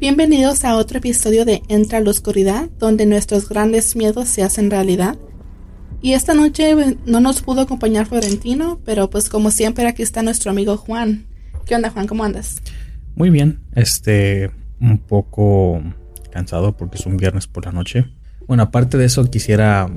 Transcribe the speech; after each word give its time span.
Bienvenidos 0.00 0.64
a 0.64 0.76
otro 0.76 0.98
episodio 0.98 1.44
de 1.44 1.60
Entra 1.66 1.98
a 1.98 2.00
la 2.00 2.10
Oscuridad, 2.10 2.70
donde 2.78 3.04
nuestros 3.04 3.48
grandes 3.48 3.96
miedos 3.96 4.28
se 4.28 4.44
hacen 4.44 4.70
realidad. 4.70 5.18
Y 6.00 6.12
esta 6.12 6.34
noche 6.34 6.70
eh, 6.70 6.96
no 7.04 7.18
nos 7.18 7.42
pudo 7.42 7.62
acompañar 7.62 8.06
Florentino, 8.06 8.78
pero 8.84 9.10
pues 9.10 9.28
como 9.28 9.50
siempre 9.50 9.88
aquí 9.88 10.04
está 10.04 10.22
nuestro 10.22 10.52
amigo 10.52 10.76
Juan. 10.76 11.26
¿Qué 11.66 11.74
onda 11.74 11.90
Juan? 11.90 12.06
¿Cómo 12.06 12.22
andas? 12.22 12.62
Muy 13.16 13.30
bien, 13.30 13.58
este, 13.74 14.52
un 14.80 14.98
poco 14.98 15.82
cansado 16.30 16.76
porque 16.76 16.96
es 16.96 17.04
un 17.04 17.16
viernes 17.16 17.48
por 17.48 17.66
la 17.66 17.72
noche. 17.72 18.06
Bueno, 18.46 18.62
aparte 18.62 18.98
de 18.98 19.06
eso 19.06 19.28
quisiera, 19.28 19.90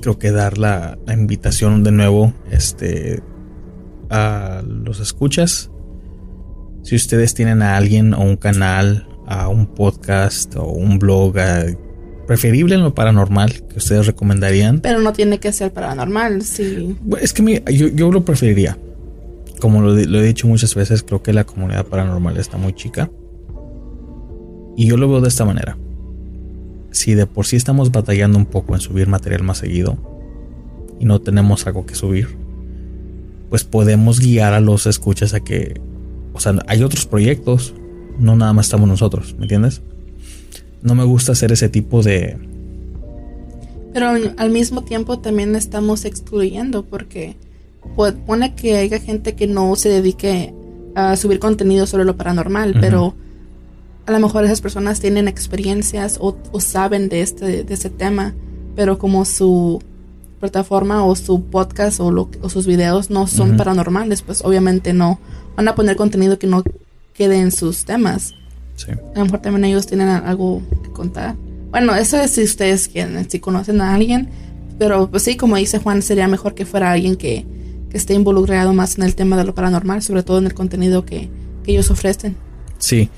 creo 0.00 0.18
que 0.18 0.30
dar 0.30 0.56
la, 0.56 0.96
la 1.04 1.12
invitación 1.12 1.84
de 1.84 1.92
nuevo, 1.92 2.32
este, 2.50 3.22
a 4.08 4.62
los 4.66 5.00
escuchas 5.00 5.70
si 6.84 6.94
ustedes 6.94 7.32
tienen 7.32 7.62
a 7.62 7.78
alguien 7.78 8.12
o 8.12 8.20
un 8.20 8.36
canal, 8.36 9.08
a 9.26 9.48
un 9.48 9.66
podcast 9.66 10.54
o 10.54 10.66
un 10.66 10.98
blog, 10.98 11.34
preferible 12.26 12.74
en 12.74 12.82
lo 12.82 12.94
paranormal 12.94 13.66
que 13.66 13.78
ustedes 13.78 14.06
recomendarían. 14.06 14.80
Pero 14.80 15.00
no 15.00 15.14
tiene 15.14 15.40
que 15.40 15.50
ser 15.52 15.72
paranormal, 15.72 16.42
sí. 16.42 16.94
Es 17.20 17.32
que 17.32 17.62
yo, 17.72 18.12
lo 18.12 18.24
preferiría. 18.26 18.76
Como 19.60 19.80
lo, 19.80 19.96
he 19.96 20.26
dicho 20.26 20.46
muchas 20.46 20.74
veces, 20.74 21.02
creo 21.02 21.22
que 21.22 21.32
la 21.32 21.44
comunidad 21.44 21.86
paranormal 21.86 22.36
está 22.36 22.58
muy 22.58 22.74
chica. 22.74 23.10
Y 24.76 24.86
yo 24.86 24.98
lo 24.98 25.08
veo 25.08 25.22
de 25.22 25.28
esta 25.28 25.46
manera. 25.46 25.78
Si 26.90 27.14
de 27.14 27.26
por 27.26 27.46
sí 27.46 27.56
estamos 27.56 27.92
batallando 27.92 28.36
un 28.36 28.46
poco 28.46 28.74
en 28.74 28.80
subir 28.80 29.08
material 29.08 29.42
más 29.42 29.58
seguido 29.58 29.96
y 31.00 31.06
no 31.06 31.22
tenemos 31.22 31.66
algo 31.66 31.86
que 31.86 31.94
subir, 31.94 32.36
pues 33.48 33.64
podemos 33.64 34.20
guiar 34.20 34.52
a 34.52 34.60
los 34.60 34.86
escuchas 34.86 35.32
a 35.32 35.40
que 35.40 35.80
o 36.34 36.40
sea, 36.40 36.54
hay 36.66 36.82
otros 36.82 37.06
proyectos, 37.06 37.72
no 38.18 38.36
nada 38.36 38.52
más 38.52 38.66
estamos 38.66 38.88
nosotros, 38.88 39.34
¿me 39.38 39.44
entiendes? 39.44 39.80
No 40.82 40.94
me 40.94 41.04
gusta 41.04 41.32
hacer 41.32 41.52
ese 41.52 41.68
tipo 41.68 42.02
de... 42.02 42.36
Pero 43.94 44.08
al 44.36 44.50
mismo 44.50 44.82
tiempo 44.82 45.20
también 45.20 45.54
estamos 45.54 46.04
excluyendo 46.04 46.84
porque 46.84 47.36
pone 48.26 48.54
que 48.54 48.76
haya 48.76 48.98
gente 48.98 49.34
que 49.34 49.46
no 49.46 49.76
se 49.76 49.88
dedique 49.88 50.52
a 50.96 51.16
subir 51.16 51.38
contenido 51.38 51.86
sobre 51.86 52.04
lo 52.04 52.16
paranormal, 52.16 52.76
pero 52.80 53.14
a 54.06 54.12
lo 54.12 54.18
mejor 54.18 54.44
esas 54.44 54.60
personas 54.60 54.98
tienen 55.00 55.28
experiencias 55.28 56.18
o, 56.20 56.36
saben 56.60 57.08
de 57.08 57.22
este 57.22 57.62
de 57.62 57.74
ese 57.74 57.88
tema, 57.88 58.34
pero 58.74 58.98
como 58.98 59.24
su 59.24 59.80
plataforma 60.44 61.06
o 61.06 61.16
su 61.16 61.42
podcast 61.44 62.00
o, 62.00 62.10
lo, 62.10 62.28
o 62.42 62.50
sus 62.50 62.66
videos 62.66 63.08
no 63.08 63.26
son 63.26 63.56
paranormales, 63.56 64.20
pues 64.20 64.42
obviamente 64.44 64.92
no 64.92 65.18
van 65.56 65.68
a 65.68 65.74
poner 65.74 65.96
contenido 65.96 66.38
que 66.38 66.46
no 66.46 66.62
quede 67.14 67.38
en 67.38 67.50
sus 67.50 67.86
temas. 67.86 68.34
Sí. 68.76 68.90
A 68.90 69.18
lo 69.20 69.24
mejor 69.24 69.40
también 69.40 69.64
ellos 69.64 69.86
tienen 69.86 70.08
algo 70.08 70.60
que 70.82 70.90
contar. 70.90 71.34
Bueno, 71.70 71.94
eso 71.94 72.20
es 72.20 72.32
si 72.32 72.42
ustedes 72.42 72.88
quieren, 72.88 73.30
si 73.30 73.40
conocen 73.40 73.80
a 73.80 73.94
alguien, 73.94 74.28
pero 74.78 75.08
pues 75.10 75.22
sí, 75.22 75.38
como 75.38 75.56
dice 75.56 75.78
Juan, 75.78 76.02
sería 76.02 76.28
mejor 76.28 76.54
que 76.54 76.66
fuera 76.66 76.92
alguien 76.92 77.16
que, 77.16 77.46
que 77.88 77.96
esté 77.96 78.12
involucrado 78.12 78.74
más 78.74 78.98
en 78.98 79.04
el 79.04 79.14
tema 79.14 79.38
de 79.38 79.44
lo 79.44 79.54
paranormal, 79.54 80.02
sobre 80.02 80.22
todo 80.24 80.36
en 80.38 80.44
el 80.44 80.52
contenido 80.52 81.06
que, 81.06 81.30
que 81.64 81.72
ellos 81.72 81.90
ofrecen. 81.90 82.36
Sí, 82.78 83.08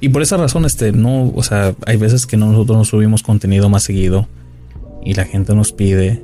y 0.00 0.10
por 0.10 0.20
esa 0.20 0.36
razón, 0.36 0.66
este, 0.66 0.92
no, 0.92 1.32
o 1.34 1.42
sea, 1.42 1.74
hay 1.86 1.96
veces 1.96 2.26
que 2.26 2.36
nosotros 2.36 2.76
nos 2.76 2.88
subimos 2.88 3.22
contenido 3.22 3.70
más 3.70 3.84
seguido 3.84 4.28
y 5.02 5.14
la 5.14 5.24
gente 5.24 5.54
nos 5.54 5.72
pide 5.72 6.22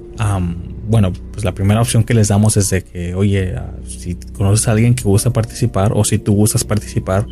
bueno, 0.88 1.12
pues 1.32 1.44
la 1.44 1.52
primera 1.52 1.80
opción 1.80 2.04
que 2.04 2.14
les 2.14 2.28
damos 2.28 2.56
es 2.56 2.68
de 2.70 2.82
que, 2.82 3.14
oye, 3.14 3.54
ah, 3.56 3.72
si 3.86 4.16
conoces 4.16 4.68
a 4.68 4.72
alguien 4.72 4.94
que 4.94 5.04
gusta 5.04 5.32
participar 5.32 5.92
o 5.94 6.04
si 6.04 6.18
tú 6.18 6.34
gustas 6.34 6.64
participar, 6.64 7.26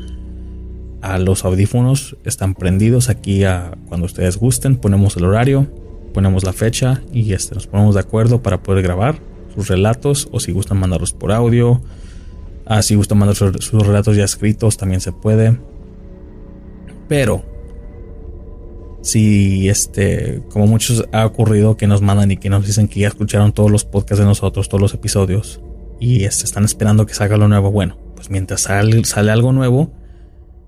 a 1.01 1.19
los 1.19 1.45
audífonos 1.45 2.17
están 2.25 2.55
prendidos 2.55 3.09
aquí 3.09 3.43
cuando 3.89 4.07
ustedes 4.07 4.37
gusten, 4.37 4.77
ponemos 4.77 5.17
el 5.17 5.25
horario, 5.25 5.67
ponemos 6.13 6.45
la 6.45 6.53
fecha 6.53 7.03
y 7.13 7.29
nos 7.55 7.67
ponemos 7.67 7.95
de 7.95 8.01
acuerdo 8.01 8.43
para 8.43 8.63
poder 8.63 8.83
grabar 8.83 9.21
sus 9.55 9.69
relatos 9.69 10.29
o 10.33 10.41
si 10.41 10.53
gustan 10.53 10.79
mandarlos 10.79 11.13
por 11.13 11.33
audio, 11.33 11.81
ah, 12.67 12.83
si 12.83 12.95
gustan 12.95 13.19
mandar 13.19 13.37
sus 13.37 13.87
relatos 13.87 14.17
ya 14.17 14.25
escritos 14.25 14.77
también 14.77 15.01
se 15.01 15.13
puede. 15.13 15.59
Pero 17.09 17.45
si 19.03 19.69
este, 19.69 20.43
como 20.51 20.67
muchos 20.67 21.05
ha 21.13 21.25
ocurrido 21.25 21.77
que 21.77 21.87
nos 21.87 22.03
mandan 22.03 22.31
y 22.31 22.37
que 22.37 22.51
nos 22.51 22.67
dicen 22.67 22.89
que 22.89 23.01
ya 23.01 23.09
escucharon 23.09 23.53
todos 23.53 23.71
los 23.71 23.85
podcasts 23.85 24.19
de 24.21 24.25
nosotros, 24.25 24.69
todos 24.69 24.81
los 24.81 24.95
episodios 24.95 25.61
y 26.01 26.25
este, 26.25 26.45
están 26.45 26.65
esperando 26.65 27.07
que 27.07 27.15
salga 27.15 27.37
lo 27.37 27.49
nuevo, 27.49 27.71
bueno, 27.71 27.99
pues 28.15 28.31
mientras 28.31 28.63
sale, 28.63 29.05
sale 29.05 29.31
algo 29.31 29.53
nuevo, 29.53 29.93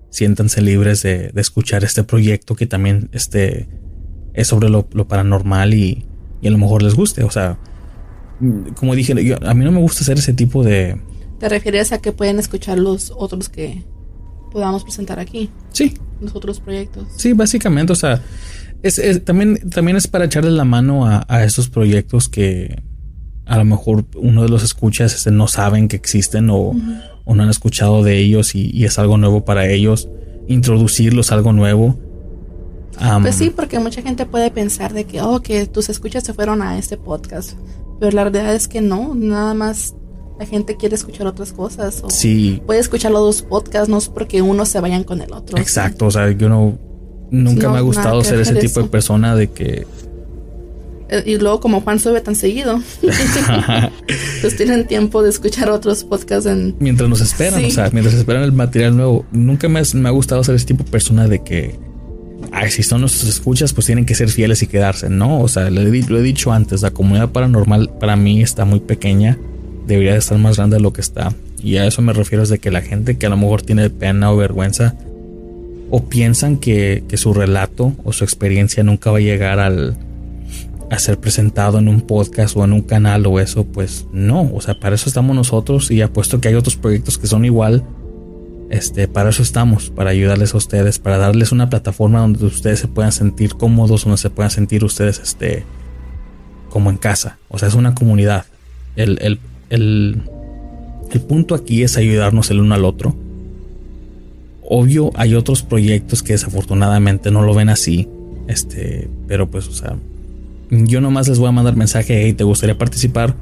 siéntanse 0.09 0.61
libres 0.61 1.01
de, 1.03 1.31
escuchar 1.35 1.83
este 1.83 2.03
proyecto 2.03 2.55
que 2.55 2.65
también 2.67 3.09
este, 3.13 3.67
es 4.33 4.47
sobre 4.47 4.69
lo, 4.69 4.87
paranormal 4.87 5.73
y, 5.73 6.05
y, 6.41 6.47
a 6.47 6.51
lo 6.51 6.57
mejor 6.57 6.83
les 6.83 6.95
guste. 6.95 7.23
O 7.23 7.31
sea, 7.31 7.57
como 8.75 8.95
dije, 8.95 9.13
a 9.13 9.53
mí 9.53 9.65
no 9.65 9.71
me 9.71 9.79
gusta 9.79 10.01
hacer 10.01 10.17
ese 10.17 10.33
tipo 10.33 10.63
de... 10.63 10.99
¿Te 11.39 11.49
refieres 11.49 11.91
a 11.91 11.99
que 11.99 12.11
pueden 12.11 12.39
escuchar 12.39 12.77
los 12.77 13.11
otros 13.15 13.49
que 13.49 13.83
podamos 14.51 14.83
presentar 14.83 15.19
aquí? 15.19 15.49
Sí, 15.71 15.93
los 16.21 16.35
otros 16.35 16.59
proyectos. 16.59 17.07
Sí, 17.17 17.33
básicamente, 17.33 17.93
o 17.93 17.95
sea, 17.95 18.21
es, 18.83 19.23
también, 19.23 19.69
también 19.69 19.97
es 19.97 20.07
para 20.07 20.25
echarle 20.25 20.51
la 20.51 20.65
mano 20.65 21.05
a, 21.05 21.43
estos 21.43 21.69
proyectos 21.69 22.29
que 22.29 22.81
a 23.45 23.57
lo 23.57 23.65
mejor 23.65 24.05
uno 24.15 24.43
de 24.43 24.49
los 24.49 24.63
escuchas 24.63 25.13
este, 25.13 25.31
no 25.31 25.47
saben 25.47 25.87
que 25.87 25.95
existen 25.95 26.49
o, 26.49 26.73
no 26.73 27.43
han 27.43 27.49
escuchado 27.49 28.03
de 28.03 28.17
ellos 28.17 28.55
y, 28.55 28.83
es 28.83 28.99
algo 28.99 29.17
nuevo 29.17 29.45
para 29.45 29.67
ellos. 29.67 30.09
Introducirlos 30.47 31.31
a 31.31 31.35
algo 31.35 31.53
nuevo. 31.53 31.97
pues 33.21 33.35
sí, 33.35 33.51
porque 33.51 33.79
mucha 33.79 34.01
gente 34.01 34.25
puede 34.25 34.51
pensar 34.51 34.93
de 34.93 35.05
que, 35.05 35.21
oh, 35.21 35.41
que 35.41 35.65
tus 35.65 35.89
escuchas 35.89 36.23
se 36.23 36.33
fueron 36.33 36.61
a 36.61 36.77
este 36.77 36.97
podcast. 36.97 37.53
Pero 37.99 38.11
la 38.11 38.23
verdad 38.23 38.55
es 38.55 38.67
que 38.67 38.81
no, 38.81 39.13
nada 39.13 39.53
más 39.53 39.95
la 40.39 40.45
gente 40.45 40.75
quiere 40.75 40.95
escuchar 40.95 41.27
otras 41.27 41.53
cosas. 41.53 42.01
O 42.03 42.09
sí. 42.09 42.61
Puede 42.65 42.79
escuchar 42.79 43.11
los 43.11 43.21
dos 43.21 43.41
podcasts, 43.43 43.89
no 43.89 43.97
es 43.97 44.09
porque 44.09 44.41
uno 44.41 44.65
se 44.65 44.79
vayan 44.79 45.03
con 45.03 45.21
el 45.21 45.31
otro. 45.33 45.57
Exacto, 45.57 46.07
o 46.07 46.11
sea, 46.11 46.31
yo 46.31 46.49
no. 46.49 46.77
Nunca 47.29 47.69
me 47.69 47.77
ha 47.77 47.81
gustado 47.81 48.21
ser 48.23 48.41
ese 48.41 48.55
tipo 48.55 48.81
de 48.81 48.89
persona 48.89 49.35
de 49.35 49.51
que. 49.51 49.87
Eh, 51.09 51.23
y 51.25 51.37
luego, 51.37 51.59
como 51.59 51.81
Juan 51.81 51.99
sube 51.99 52.19
tan 52.21 52.35
seguido, 52.35 52.81
pues 54.41 54.57
tienen 54.57 54.85
tiempo 54.85 55.23
de 55.23 55.29
escuchar 55.29 55.69
otros 55.69 56.03
podcasts 56.03 56.45
en. 56.45 56.75
Mientras 56.79 57.09
nos 57.09 57.21
esperan, 57.21 57.63
o 57.63 57.69
sea, 57.69 57.89
mientras 57.91 58.15
esperan 58.15 58.43
el 58.43 58.51
material 58.51 58.97
nuevo. 58.97 59.25
Nunca 59.31 59.69
me, 59.69 59.81
me 59.93 60.09
ha 60.09 60.11
gustado 60.11 60.43
ser 60.43 60.55
ese 60.55 60.65
tipo 60.65 60.83
de 60.83 60.89
persona 60.89 61.27
de 61.27 61.43
que. 61.43 61.79
Ay, 62.51 62.69
si 62.71 62.83
son 62.83 63.01
nuestros 63.01 63.29
escuchas, 63.29 63.71
pues 63.71 63.85
tienen 63.85 64.05
que 64.05 64.15
ser 64.15 64.27
fieles 64.27 64.61
y 64.63 64.67
quedarse. 64.67 65.09
No, 65.09 65.39
o 65.39 65.47
sea, 65.47 65.69
lo 65.69 65.81
he 65.81 66.21
dicho 66.21 66.51
antes, 66.51 66.81
la 66.81 66.91
comunidad 66.91 67.29
paranormal 67.29 67.91
para 67.99 68.15
mí 68.15 68.41
está 68.41 68.65
muy 68.65 68.79
pequeña 68.81 69.37
debería 69.93 70.13
de 70.13 70.19
estar 70.19 70.37
más 70.37 70.57
grande 70.57 70.77
de 70.77 70.81
lo 70.81 70.93
que 70.93 71.01
está. 71.01 71.33
Y 71.61 71.77
a 71.77 71.85
eso 71.85 72.01
me 72.01 72.13
refiero 72.13 72.43
es 72.43 72.49
de 72.49 72.59
que 72.59 72.71
la 72.71 72.81
gente 72.81 73.17
que 73.17 73.25
a 73.25 73.29
lo 73.29 73.37
mejor 73.37 73.61
tiene 73.61 73.89
pena 73.89 74.31
o 74.31 74.37
vergüenza 74.37 74.95
o 75.91 76.05
piensan 76.05 76.57
que, 76.57 77.03
su 77.15 77.33
relato 77.33 77.93
o 78.03 78.13
su 78.13 78.23
experiencia 78.23 78.81
nunca 78.83 79.11
va 79.11 79.17
a 79.17 79.21
llegar 79.21 79.59
al, 79.59 79.97
a 80.89 80.97
ser 80.97 81.19
presentado 81.19 81.77
en 81.79 81.89
un 81.89 82.01
podcast 82.01 82.55
o 82.55 82.63
en 82.63 82.73
un 82.73 82.81
canal 82.81 83.25
o 83.27 83.39
eso, 83.39 83.65
pues 83.65 84.07
no, 84.11 84.49
o 84.53 84.61
sea, 84.61 84.79
para 84.79 84.95
eso 84.95 85.09
estamos 85.09 85.35
nosotros 85.35 85.91
y 85.91 86.01
apuesto 86.01 86.39
que 86.39 86.47
hay 86.47 86.55
otros 86.55 86.77
proyectos 86.77 87.17
que 87.17 87.27
son 87.27 87.43
igual, 87.43 87.83
este, 88.69 89.09
para 89.09 89.31
eso 89.31 89.43
estamos, 89.43 89.89
para 89.89 90.11
ayudarles 90.11 90.53
a 90.53 90.57
ustedes, 90.57 90.97
para 90.97 91.17
darles 91.17 91.51
una 91.51 91.69
plataforma 91.69 92.21
donde 92.21 92.45
ustedes 92.45 92.79
se 92.79 92.87
puedan 92.87 93.11
sentir 93.11 93.55
cómodos, 93.55 94.05
donde 94.05 94.17
se 94.17 94.29
puedan 94.29 94.49
sentir 94.49 94.85
ustedes, 94.85 95.19
este, 95.19 95.65
como 96.69 96.89
en 96.89 96.95
casa, 96.95 97.37
o 97.49 97.59
sea, 97.59 97.67
es 97.67 97.75
una 97.75 97.93
comunidad. 97.93 98.45
El, 98.95 99.19
el, 99.21 99.39
el, 99.71 100.21
el 101.11 101.21
punto 101.21 101.55
aquí 101.55 101.81
es 101.81 101.97
ayudarnos 101.97 102.51
el 102.51 102.59
uno 102.59 102.75
al 102.75 102.85
otro. 102.85 103.15
Obvio, 104.69 105.11
hay 105.15 105.33
otros 105.33 105.63
proyectos 105.63 106.21
que 106.23 106.33
desafortunadamente 106.33 107.31
no 107.31 107.41
lo 107.41 107.53
ven 107.53 107.69
así, 107.69 108.07
este, 108.47 109.09
pero 109.27 109.49
pues, 109.49 109.67
o 109.67 109.73
sea, 109.73 109.97
yo 110.69 111.01
nomás 111.01 111.27
les 111.27 111.39
voy 111.39 111.49
a 111.49 111.51
mandar 111.51 111.75
mensaje, 111.75 112.23
hey, 112.23 112.33
¿te 112.33 112.43
gustaría 112.43 112.77
participar? 112.77 113.33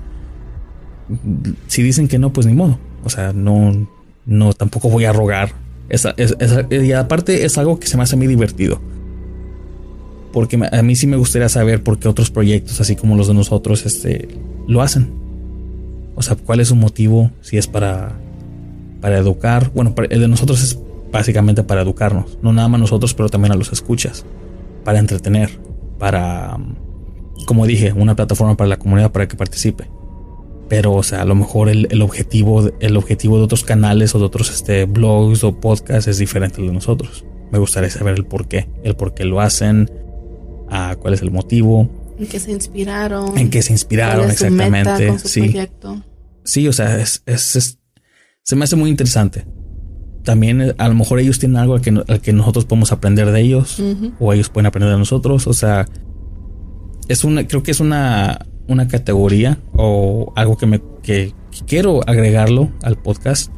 Si 1.68 1.84
dicen 1.84 2.08
que 2.08 2.18
no, 2.18 2.32
pues 2.32 2.48
ni 2.48 2.54
modo. 2.54 2.80
O 3.04 3.10
sea, 3.10 3.34
no, 3.34 3.88
no, 4.26 4.54
tampoco 4.54 4.90
voy 4.90 5.06
a 5.06 5.14
rogar. 5.14 5.54
Esa, 5.90 6.16
y 6.70 6.92
aparte 6.92 7.46
es 7.46 7.58
algo 7.58 7.80
que 7.80 7.88
se 7.88 7.98
me 7.98 8.04
hace 8.04 8.16
muy 8.16 8.28
divertido. 8.28 8.80
Porque 10.32 10.60
a 10.72 10.82
mí 10.84 10.96
sí 10.96 11.08
me 11.08 11.18
gustaría 11.18 11.50
saber 11.50 11.84
por 11.84 11.98
qué 11.98 12.08
otros 12.08 12.30
proyectos, 12.30 12.80
así 12.82 12.96
como 12.96 13.16
los 13.16 13.28
de 13.28 13.34
nosotros, 13.34 13.86
este, 13.86 14.28
lo 14.68 14.82
hacen. 14.82 15.29
O 16.20 16.22
sea, 16.22 16.36
cuál 16.36 16.60
es 16.60 16.68
su 16.68 16.76
motivo, 16.76 17.32
si 17.42 17.58
es 17.58 17.66
para, 17.66 18.12
para 19.02 19.18
educar. 19.18 19.72
Bueno, 19.74 19.96
el 20.10 20.20
de 20.20 20.28
nosotros 20.28 20.62
es 20.62 20.78
básicamente 21.12 21.64
para 21.64 21.82
educarnos. 21.82 22.38
No 22.44 22.54
nada 22.54 22.68
más 22.68 22.82
nosotros, 22.82 23.16
pero 23.16 23.30
también 23.30 23.54
a 23.54 23.56
los 23.56 23.72
escuchas. 23.72 24.26
Para 24.84 25.00
entretener. 25.00 25.50
Para 25.98 26.58
como 27.46 27.66
dije, 27.66 27.94
una 27.94 28.16
plataforma 28.16 28.56
para 28.56 28.68
la 28.68 28.78
comunidad 28.78 29.12
para 29.12 29.28
que 29.28 29.36
participe. 29.36 29.86
Pero, 30.68 30.94
o 30.94 31.04
sea, 31.04 31.24
a 31.24 31.26
lo 31.26 31.34
mejor 31.34 31.68
el, 31.68 32.02
objetivo, 32.02 32.70
el 32.80 32.96
objetivo 32.96 33.38
de 33.38 33.44
otros 33.44 33.64
canales 33.64 34.14
o 34.14 34.20
de 34.20 34.26
otros 34.26 34.52
este, 34.52 34.86
blogs 34.86 35.44
o 35.44 35.60
podcasts 35.60 36.08
es 36.08 36.20
diferente 36.20 36.62
al 36.62 36.68
de 36.68 36.74
nosotros. 36.74 37.26
Me 37.52 37.58
gustaría 37.58 37.90
saber 37.90 38.16
el 38.16 38.26
por 38.26 38.48
qué, 38.48 38.68
el 38.84 38.96
por 38.96 39.16
qué 39.16 39.26
lo 39.26 39.42
hacen, 39.42 39.90
a 40.70 40.96
cuál 41.00 41.16
es 41.16 41.24
el 41.24 41.32
motivo. 41.32 41.90
En 42.20 42.28
qué 42.28 42.40
se 42.40 42.52
inspiraron. 42.52 43.36
En 43.36 43.50
qué 43.50 43.64
se 43.64 43.74
inspiraron, 43.74 44.30
exactamente. 44.30 45.18
sí. 45.20 45.52
Sí, 46.50 46.68
o 46.68 46.74
sea, 46.74 47.00
es, 47.00 47.22
es, 47.28 47.78
se 48.42 48.56
me 48.56 48.64
hace 48.64 48.76
muy 48.76 48.90
interesante. 48.90 49.46
También 50.24 50.74
a 50.80 50.88
lo 50.88 50.96
mejor 50.96 51.20
ellos 51.20 51.38
tienen 51.38 51.58
algo 51.58 51.76
al 51.76 51.82
que, 51.82 51.94
que 52.24 52.34
nosotros 52.34 52.66
podemos 52.66 52.92
aprender 52.92 53.32
de 53.32 53.40
ellos 53.40 53.80
o 54.20 54.34
ellos 54.34 54.50
pueden 54.50 54.66
aprender 54.66 54.92
de 54.92 54.98
nosotros. 54.98 55.46
O 55.46 55.54
sea, 55.54 55.86
es 57.08 57.24
una, 57.24 57.48
creo 57.48 57.62
que 57.62 57.70
es 57.70 57.80
una, 57.80 58.48
una 58.68 58.88
categoría 58.88 59.60
o 59.74 60.34
algo 60.36 60.58
que 60.58 60.66
me 60.66 60.82
que, 61.04 61.36
quiero 61.68 62.02
agregarlo 62.08 62.72
al 62.82 62.98
podcast. 62.98 63.52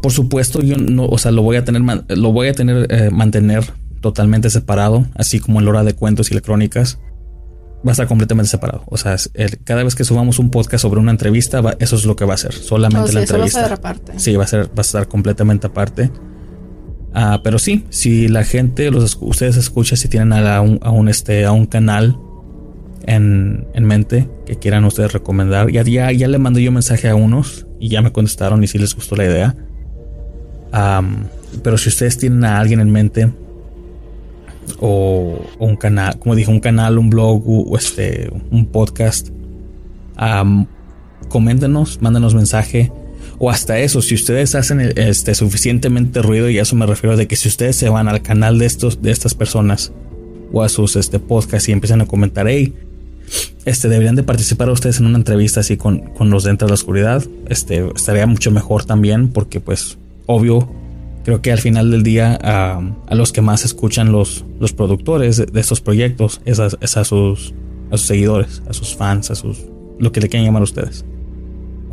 Por 0.00 0.12
supuesto, 0.12 0.62
yo 0.62 0.76
no, 0.76 1.06
o 1.06 1.18
sea, 1.18 1.32
lo 1.32 1.42
voy 1.42 1.56
a 1.56 1.64
tener, 1.64 1.82
lo 2.16 2.32
voy 2.32 2.46
a 2.46 2.52
tener, 2.52 2.86
eh, 2.90 3.10
mantener 3.10 3.64
totalmente 4.00 4.50
separado, 4.50 5.04
así 5.16 5.40
como 5.40 5.58
el 5.58 5.66
hora 5.66 5.82
de 5.82 5.94
cuentos 5.94 6.30
y 6.30 6.34
las 6.34 6.44
crónicas. 6.44 7.00
Va 7.86 7.90
a 7.90 7.92
estar 7.92 8.06
completamente 8.06 8.50
separado. 8.50 8.82
O 8.86 8.98
sea, 8.98 9.16
cada 9.64 9.82
vez 9.82 9.94
que 9.94 10.04
subamos 10.04 10.38
un 10.38 10.50
podcast 10.50 10.82
sobre 10.82 11.00
una 11.00 11.10
entrevista, 11.10 11.62
eso 11.78 11.96
es 11.96 12.04
lo 12.04 12.14
que 12.14 12.26
va 12.26 12.34
a 12.34 12.36
ser. 12.36 12.52
Solamente 12.52 13.12
la 13.12 13.22
entrevista. 13.22 13.62
Va 13.62 13.68
a 13.68 13.74
aparte. 13.74 14.12
Sí, 14.18 14.36
va 14.36 14.44
a 14.44 14.46
ser, 14.46 14.66
va 14.66 14.78
a 14.78 14.80
estar 14.82 15.08
completamente 15.08 15.66
aparte. 15.66 16.10
Ah, 17.14 17.40
pero 17.42 17.58
sí, 17.58 17.86
si 17.88 18.28
la 18.28 18.44
gente, 18.44 18.90
los, 18.90 19.16
ustedes 19.20 19.56
escuchan, 19.56 19.96
si 19.96 20.08
tienen 20.08 20.32
a, 20.32 20.60
un, 20.60 20.78
a 20.82 20.90
un, 20.90 21.08
este, 21.08 21.44
a 21.46 21.52
un 21.52 21.66
canal 21.66 22.18
en, 23.06 23.66
mente 23.80 24.28
que 24.46 24.56
quieran 24.56 24.84
ustedes 24.84 25.12
recomendar. 25.12 25.70
Ya, 25.70 25.82
ya, 25.82 26.12
ya 26.12 26.28
le 26.28 26.38
mandé 26.38 26.62
yo 26.62 26.72
mensaje 26.72 27.08
a 27.08 27.14
unos 27.14 27.66
y 27.78 27.88
ya 27.88 28.02
me 28.02 28.12
contestaron 28.12 28.62
y 28.62 28.66
si 28.66 28.78
les 28.78 28.94
gustó 28.94 29.16
la 29.16 29.24
idea. 29.24 29.56
pero 31.62 31.78
si 31.78 31.88
ustedes 31.88 32.18
tienen 32.18 32.44
a 32.44 32.60
alguien 32.60 32.80
en 32.80 32.90
mente 32.90 33.32
o, 34.80 35.38
un 35.58 35.76
canal, 35.76 36.18
como 36.18 36.34
dije, 36.34 36.50
un 36.50 36.60
canal, 36.60 36.98
un 36.98 37.10
blog 37.10 37.42
o, 37.46 37.76
este, 37.76 38.30
un 38.50 38.66
podcast, 38.66 39.28
coméntenos, 41.28 42.00
mándenos 42.00 42.34
mensaje. 42.34 42.92
O 43.38 43.50
hasta 43.50 43.78
eso, 43.78 44.02
si 44.02 44.14
ustedes 44.14 44.54
hacen 44.54 44.80
este, 44.80 45.34
suficientemente 45.34 46.20
ruido, 46.20 46.50
y 46.50 46.58
a 46.58 46.62
eso 46.62 46.76
me 46.76 46.84
refiero 46.84 47.16
de 47.16 47.26
que 47.26 47.36
si 47.36 47.48
ustedes 47.48 47.76
se 47.76 47.88
van 47.88 48.06
al 48.06 48.20
canal 48.20 48.58
de 48.58 48.66
estos, 48.66 49.00
de 49.00 49.10
estas 49.10 49.34
personas 49.34 49.92
o 50.52 50.62
a 50.62 50.68
sus 50.68 50.96
este, 50.96 51.18
podcasts 51.18 51.68
y 51.68 51.72
empiezan 51.72 52.02
a 52.02 52.06
comentar, 52.06 52.46
hey, 52.48 52.74
este, 53.64 53.88
deberían 53.88 54.16
de 54.16 54.22
participar 54.24 54.68
ustedes 54.68 55.00
en 55.00 55.06
una 55.06 55.18
entrevista 55.18 55.60
así 55.60 55.76
con, 55.76 56.00
con 56.00 56.30
los 56.30 56.44
de 56.44 56.50
Entre 56.50 56.68
la 56.68 56.74
Oscuridad. 56.74 57.24
Este, 57.48 57.86
estaría 57.94 58.26
mucho 58.26 58.50
mejor 58.50 58.84
también 58.84 59.28
porque 59.28 59.60
pues 59.60 59.96
obvio, 60.26 60.70
creo 61.24 61.42
que 61.42 61.52
al 61.52 61.58
final 61.58 61.90
del 61.90 62.02
día 62.02 62.38
a, 62.42 63.14
los 63.14 63.32
que 63.32 63.40
más 63.40 63.64
escuchan 63.64 64.12
los, 64.12 64.44
los 64.58 64.72
productores 64.72 65.36
de, 65.36 65.60
estos 65.60 65.80
proyectos 65.80 66.40
es 66.44 66.58
a, 66.60 66.70
sus, 67.04 67.54
a 67.90 67.96
sus 67.96 68.06
seguidores, 68.06 68.62
a 68.68 68.72
sus 68.72 68.94
fans, 68.94 69.30
a 69.30 69.34
sus, 69.34 69.64
lo 69.98 70.12
que 70.12 70.20
le 70.20 70.28
quieran 70.28 70.46
llamar 70.46 70.62
a 70.62 70.64
ustedes. 70.64 71.04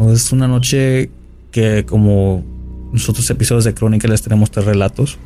Es 0.10 0.32
una 0.32 0.48
noche 0.48 1.10
que 1.52 1.86
como 1.86 2.44
nosotros 2.92 3.30
episodios 3.30 3.64
de 3.64 3.74
Crónica 3.74 4.08
les 4.08 4.22
tenemos 4.22 4.52
tres 4.52 4.66
relatos. 4.66 5.18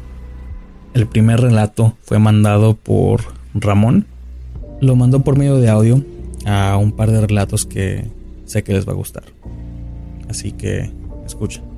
El 0.93 1.07
primer 1.07 1.41
relato 1.41 1.95
fue 2.03 2.19
mandado 2.19 2.75
por 2.75 3.21
Ramón 3.53 4.05
lo 4.81 4.95
mandó 4.95 5.21
por 5.21 5.37
medio 5.37 5.57
de 5.57 5.69
audio 5.69 6.03
a 6.45 6.75
un 6.77 6.91
par 6.91 7.11
de 7.11 7.21
relatos 7.21 7.65
que 7.65 8.05
sé 8.45 8.63
que 8.63 8.73
les 8.73 8.87
va 8.87 8.93
a 8.93 8.95
gustar. 8.95 9.23
Así 10.27 10.51
que 10.51 10.91
escuchen. 11.25 11.70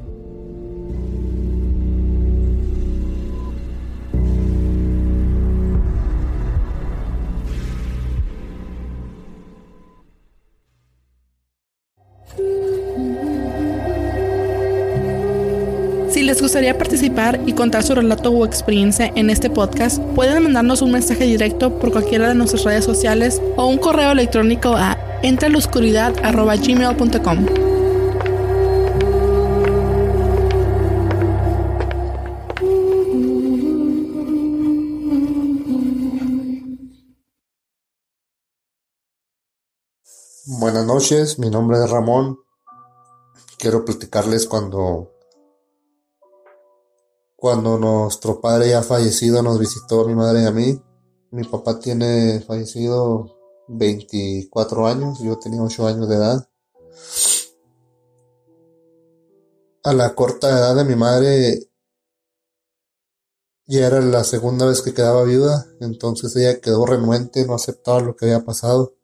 Gustaría 16.54 16.78
participar 16.78 17.42
y 17.48 17.54
contar 17.54 17.82
su 17.82 17.96
relato 17.96 18.30
o 18.30 18.46
experiencia 18.46 19.12
en 19.16 19.32
este 19.32 19.50
podcast, 19.50 19.98
pueden 20.14 20.44
mandarnos 20.44 20.84
un 20.84 20.92
mensaje 20.92 21.24
directo 21.24 21.80
por 21.80 21.92
cualquiera 21.92 22.28
de 22.28 22.36
nuestras 22.36 22.64
redes 22.64 22.86
sociales 22.86 23.42
o 23.56 23.66
un 23.66 23.80
correo 23.80 24.12
electrónico 24.12 24.76
a 24.76 24.96
entreloscuridad.gmail.com. 25.24 27.46
Buenas 40.60 40.86
noches, 40.86 41.39
mi 41.39 41.50
nombre 41.50 41.84
es 41.84 41.89
Ramón. 41.89 42.38
Quiero 43.58 43.86
platicarles 43.86 44.46
cuando 44.46 45.12
cuando 47.44 47.78
nuestro 47.78 48.40
padre 48.40 48.70
ya 48.70 48.82
fallecido 48.82 49.44
nos 49.44 49.60
visitó 49.60 50.06
mi 50.06 50.16
madre 50.16 50.44
y 50.44 50.46
a 50.46 50.52
mí. 50.52 50.82
Mi 51.32 51.44
papá 51.44 51.78
tiene 51.78 52.40
fallecido 52.40 53.38
24 53.68 54.88
años, 54.88 55.20
yo 55.20 55.38
tenía 55.38 55.62
8 55.62 55.88
años 55.88 56.08
de 56.08 56.16
edad. 56.16 56.50
A 59.84 59.92
la 59.92 60.16
corta 60.16 60.48
edad 60.48 60.74
de 60.74 60.86
mi 60.86 60.96
madre 60.96 61.70
ya 63.66 63.88
era 63.88 64.00
la 64.00 64.24
segunda 64.24 64.66
vez 64.66 64.82
que 64.82 64.94
quedaba 64.94 65.26
viuda, 65.26 65.66
entonces 65.82 66.34
ella 66.38 66.62
quedó 66.62 66.86
renuente, 66.86 67.46
no 67.46 67.56
aceptaba 67.56 68.00
lo 68.00 68.16
que 68.16 68.24
había 68.24 68.46
pasado. 68.46 68.96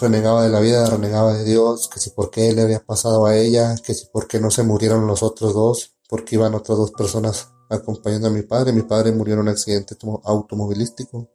Renegaba 0.00 0.44
de 0.44 0.48
la 0.48 0.60
vida, 0.60 0.88
renegaba 0.88 1.34
de 1.34 1.44
Dios, 1.44 1.90
que 1.92 2.00
si 2.00 2.08
por 2.08 2.30
qué 2.30 2.54
le 2.54 2.62
había 2.62 2.80
pasado 2.80 3.26
a 3.26 3.36
ella, 3.36 3.74
que 3.84 3.92
si 3.92 4.06
por 4.06 4.26
qué 4.26 4.40
no 4.40 4.50
se 4.50 4.62
murieron 4.62 5.06
los 5.06 5.22
otros 5.22 5.52
dos 5.52 5.97
porque 6.08 6.36
iban 6.36 6.54
otras 6.54 6.78
dos 6.78 6.90
personas 6.92 7.50
acompañando 7.68 8.28
a 8.28 8.30
mi 8.30 8.42
padre. 8.42 8.72
Mi 8.72 8.82
padre 8.82 9.12
murió 9.12 9.34
en 9.34 9.40
un 9.40 9.48
accidente 9.48 9.96
automovilístico. 10.24 11.28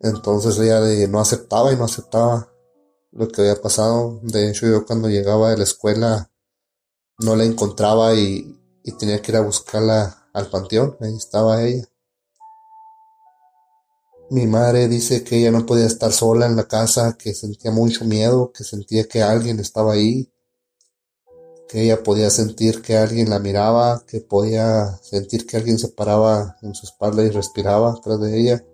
Entonces 0.00 0.58
ella 0.58 0.80
no 1.08 1.20
aceptaba 1.20 1.72
y 1.72 1.76
no 1.76 1.84
aceptaba 1.84 2.52
lo 3.12 3.28
que 3.28 3.42
había 3.42 3.60
pasado. 3.60 4.20
De 4.22 4.50
hecho, 4.50 4.66
yo 4.66 4.84
cuando 4.84 5.08
llegaba 5.08 5.50
de 5.50 5.58
la 5.58 5.64
escuela 5.64 6.30
no 7.18 7.36
la 7.36 7.44
encontraba 7.44 8.14
y, 8.14 8.56
y 8.84 8.92
tenía 8.92 9.20
que 9.22 9.32
ir 9.32 9.36
a 9.36 9.42
buscarla 9.42 10.28
al 10.32 10.50
panteón. 10.50 10.96
Ahí 11.00 11.16
estaba 11.16 11.62
ella. 11.62 11.88
Mi 14.30 14.46
madre 14.46 14.88
dice 14.88 15.24
que 15.24 15.38
ella 15.38 15.50
no 15.50 15.64
podía 15.64 15.86
estar 15.86 16.12
sola 16.12 16.46
en 16.46 16.56
la 16.56 16.68
casa, 16.68 17.16
que 17.18 17.32
sentía 17.32 17.70
mucho 17.70 18.04
miedo, 18.04 18.52
que 18.52 18.62
sentía 18.62 19.08
que 19.08 19.22
alguien 19.22 19.58
estaba 19.58 19.94
ahí, 19.94 20.30
que 21.68 21.82
ella 21.82 22.02
podía 22.02 22.30
sentir 22.30 22.80
que 22.80 22.96
alguien 22.96 23.28
la 23.28 23.38
miraba, 23.38 24.02
que 24.06 24.20
podía 24.20 24.98
sentir 25.02 25.46
que 25.46 25.58
alguien 25.58 25.78
se 25.78 25.88
paraba 25.88 26.56
en 26.62 26.74
su 26.74 26.86
espalda 26.86 27.22
y 27.24 27.30
respiraba 27.30 27.92
atrás 27.92 28.20
de 28.20 28.40
ella. 28.40 28.64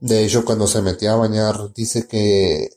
De 0.00 0.24
hecho, 0.24 0.44
cuando 0.44 0.66
se 0.66 0.82
metía 0.82 1.12
a 1.12 1.16
bañar, 1.16 1.72
dice 1.74 2.08
que 2.08 2.70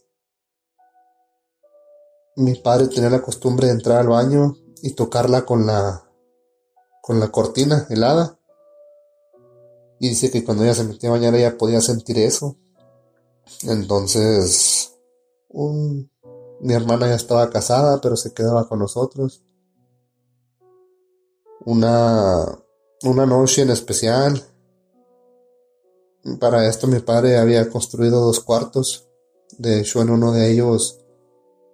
mi 2.35 2.55
padre 2.55 2.87
tenía 2.87 3.09
la 3.09 3.21
costumbre 3.21 3.67
de 3.67 3.73
entrar 3.73 3.99
al 3.99 4.09
baño 4.09 4.55
y 4.81 4.91
tocarla 4.91 5.45
con 5.45 5.65
la 5.65 6.03
con 7.01 7.21
la 7.21 7.29
cortina 7.29 7.87
helada. 7.89 8.37
Y 9.99 10.09
dice 10.09 10.29
que 10.29 10.43
cuando 10.43 10.63
ella 10.63 10.75
se 10.75 10.83
metía 10.83 11.09
a 11.09 11.13
bañar 11.13 11.33
ella 11.35 11.57
podía 11.57 11.79
sentir 11.79 12.19
eso. 12.19 12.57
Entonces, 13.63 14.93
mi 16.59 16.73
hermana 16.73 17.07
ya 17.07 17.15
estaba 17.15 17.49
casada, 17.49 18.01
pero 18.01 18.15
se 18.15 18.33
quedaba 18.33 18.67
con 18.67 18.79
nosotros. 18.79 19.43
Una, 21.65 22.45
una 23.03 23.25
noche 23.25 23.61
en 23.61 23.69
especial. 23.69 24.43
Para 26.39 26.67
esto 26.67 26.87
mi 26.87 26.99
padre 26.99 27.37
había 27.37 27.69
construido 27.69 28.21
dos 28.21 28.39
cuartos. 28.39 29.07
De 29.57 29.79
hecho, 29.79 30.01
en 30.01 30.09
uno 30.09 30.31
de 30.31 30.51
ellos 30.51 30.99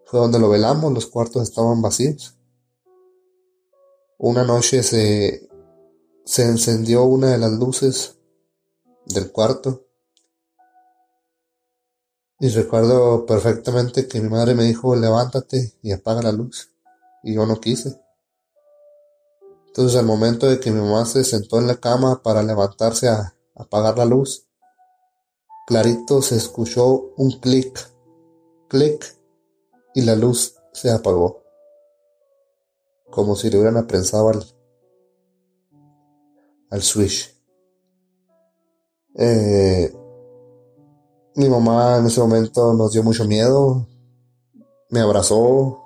fue 0.06 0.20
donde 0.20 0.40
lo 0.40 0.50
velamos, 0.50 0.94
los 0.94 1.08
cuartos 1.08 1.44
estaban 1.44 1.82
vacíos. 1.82 2.38
Una 4.18 4.44
noche 4.44 4.84
se, 4.84 5.50
se 6.24 6.44
encendió 6.44 7.04
una 7.04 7.32
de 7.32 7.38
las 7.38 7.52
luces 7.52 8.18
del 9.06 9.32
cuarto. 9.32 9.88
Y 12.44 12.50
recuerdo 12.50 13.26
perfectamente 13.26 14.06
que 14.06 14.20
mi 14.20 14.28
madre 14.28 14.54
me 14.54 14.66
dijo, 14.66 14.98
levántate 14.98 15.76
y 15.82 15.94
apaga 15.94 16.24
la 16.24 16.34
luz. 16.34 16.74
Y 17.24 17.36
yo 17.36 17.46
no 17.46 17.62
quise. 17.62 17.98
Entonces 19.68 19.98
al 19.98 20.06
momento 20.06 20.50
de 20.50 20.60
que 20.60 20.70
mi 20.70 20.82
mamá 20.82 21.06
se 21.06 21.24
sentó 21.24 21.60
en 21.60 21.68
la 21.68 21.78
cama 21.78 22.22
para 22.22 22.44
levantarse 22.44 23.08
a 23.08 23.34
apagar 23.56 23.98
la 23.98 24.04
luz, 24.04 24.46
clarito 25.68 26.22
se 26.22 26.36
escuchó 26.36 27.14
un 27.16 27.40
clic, 27.40 27.80
clic, 28.68 29.18
y 29.96 30.02
la 30.02 30.18
luz 30.18 30.56
se 30.74 30.92
apagó, 30.92 31.44
como 33.10 33.38
si 33.38 33.50
le 33.50 33.56
hubieran 33.56 33.78
aprensado 33.78 34.28
al, 34.28 34.44
al 36.70 36.82
switch. 36.82 37.34
Eh, 39.16 39.94
mi 41.36 41.50
mamá 41.50 41.98
en 41.98 42.06
ese 42.06 42.22
momento 42.22 42.74
nos 42.74 42.92
dio 42.92 43.04
mucho 43.04 43.26
miedo, 43.26 43.88
me 44.90 45.00
abrazó, 45.00 45.84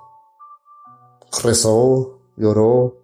rezó, 1.42 2.20
lloró, 2.36 2.98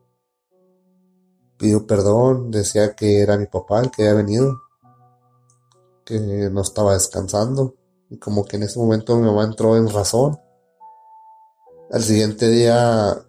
pidió 1.57 1.87
perdón, 1.87 2.51
decía 2.51 2.95
que 2.95 3.21
era 3.21 3.37
mi 3.37 3.45
papá 3.45 3.79
el 3.81 3.91
que 3.91 4.03
había 4.03 4.15
venido, 4.15 4.61
que 6.05 6.19
no 6.19 6.61
estaba 6.61 6.93
descansando, 6.93 7.75
y 8.09 8.17
como 8.17 8.43
que 8.43 8.57
en 8.57 8.63
ese 8.63 8.77
momento 8.77 9.15
mi 9.15 9.25
mamá 9.25 9.45
entró 9.45 9.77
en 9.77 9.89
razón. 9.89 10.37
Al 11.91 12.03
siguiente 12.03 12.49
día 12.49 13.25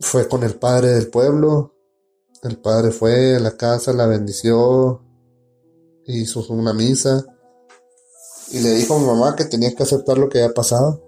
fue 0.00 0.28
con 0.28 0.42
el 0.42 0.56
padre 0.56 0.88
del 0.88 1.08
pueblo. 1.08 1.74
El 2.42 2.58
padre 2.58 2.90
fue 2.90 3.36
a 3.36 3.40
la 3.40 3.56
casa, 3.56 3.92
la 3.92 4.06
bendició, 4.06 5.02
hizo 6.04 6.44
una 6.52 6.72
misa 6.72 7.37
y 8.50 8.60
le 8.60 8.70
dijo 8.74 8.94
a 8.94 8.98
mi 8.98 9.06
mamá 9.06 9.36
que 9.36 9.44
tenía 9.44 9.74
que 9.74 9.82
aceptar 9.82 10.18
lo 10.18 10.28
que 10.28 10.42
había 10.42 10.54
pasado, 10.54 11.02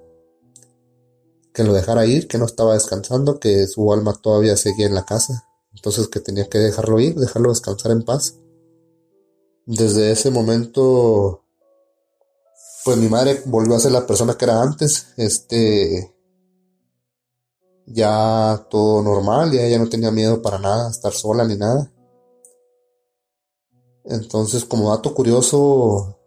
que 1.53 1.65
lo 1.65 1.73
dejara 1.73 2.07
ir, 2.07 2.29
que 2.29 2.39
no 2.39 2.45
estaba 2.45 2.75
descansando, 2.75 3.41
que 3.41 3.67
su 3.67 3.93
alma 3.93 4.15
todavía 4.15 4.57
seguía 4.57 4.87
en 4.87 4.95
la 4.95 5.05
casa, 5.05 5.49
entonces 5.75 6.09
que 6.09 6.21
tenía 6.21 6.49
que 6.49 6.59
dejarlo 6.59 7.01
ir, 7.01 7.15
dejarlo 7.15 7.51
descansar 7.51 7.93
en 7.93 8.03
paz. 8.03 8.37
Desde 9.67 10.11
ese 10.13 10.31
momento, 10.31 11.45
pues 12.85 12.97
mi 12.97 13.09
madre 13.09 13.43
volvió 13.47 13.77
a 13.77 13.81
ser 13.81 13.93
la 13.93 14.07
persona 14.07 14.37
que 14.37 14.45
era 14.45 14.61
antes, 14.61 15.09
este, 15.17 16.15
ya 17.87 18.67
todo 18.71 19.03
normal, 19.03 19.53
ya 19.53 19.63
ella 19.63 19.79
no 19.79 19.89
tenía 19.89 20.11
miedo 20.11 20.43
para 20.43 20.59
nada, 20.59 20.91
estar 20.91 21.13
sola 21.13 21.45
ni 21.45 21.57
nada. 21.57 21.91
Entonces, 24.05 24.65
como 24.65 24.91
dato 24.91 25.15
curioso, 25.15 26.20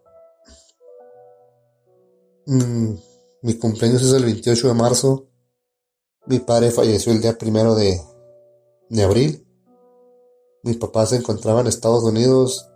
mm, 2.46 2.94
mi 3.42 3.58
cumpleaños 3.58 4.02
es 4.02 4.12
el 4.12 4.24
28 4.24 4.68
de 4.68 4.74
marzo. 4.74 5.28
Mi 6.26 6.38
padre 6.38 6.70
falleció 6.70 7.12
el 7.12 7.20
día 7.20 7.36
primero 7.36 7.74
de, 7.74 8.00
de 8.88 9.02
abril. 9.02 9.46
Mi 10.62 10.74
papá 10.74 11.04
se 11.06 11.16
encontraba 11.16 11.60
en 11.60 11.66
Estados 11.66 12.04
Unidos 12.04 12.68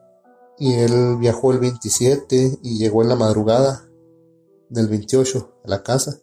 y 0.58 0.74
él 0.74 1.16
viajó 1.18 1.52
el 1.52 1.58
27 1.58 2.58
y 2.62 2.78
llegó 2.78 3.02
en 3.02 3.08
la 3.08 3.16
madrugada 3.16 3.88
del 4.68 4.88
28 4.88 5.60
a 5.64 5.68
la 5.68 5.82
casa. 5.82 6.20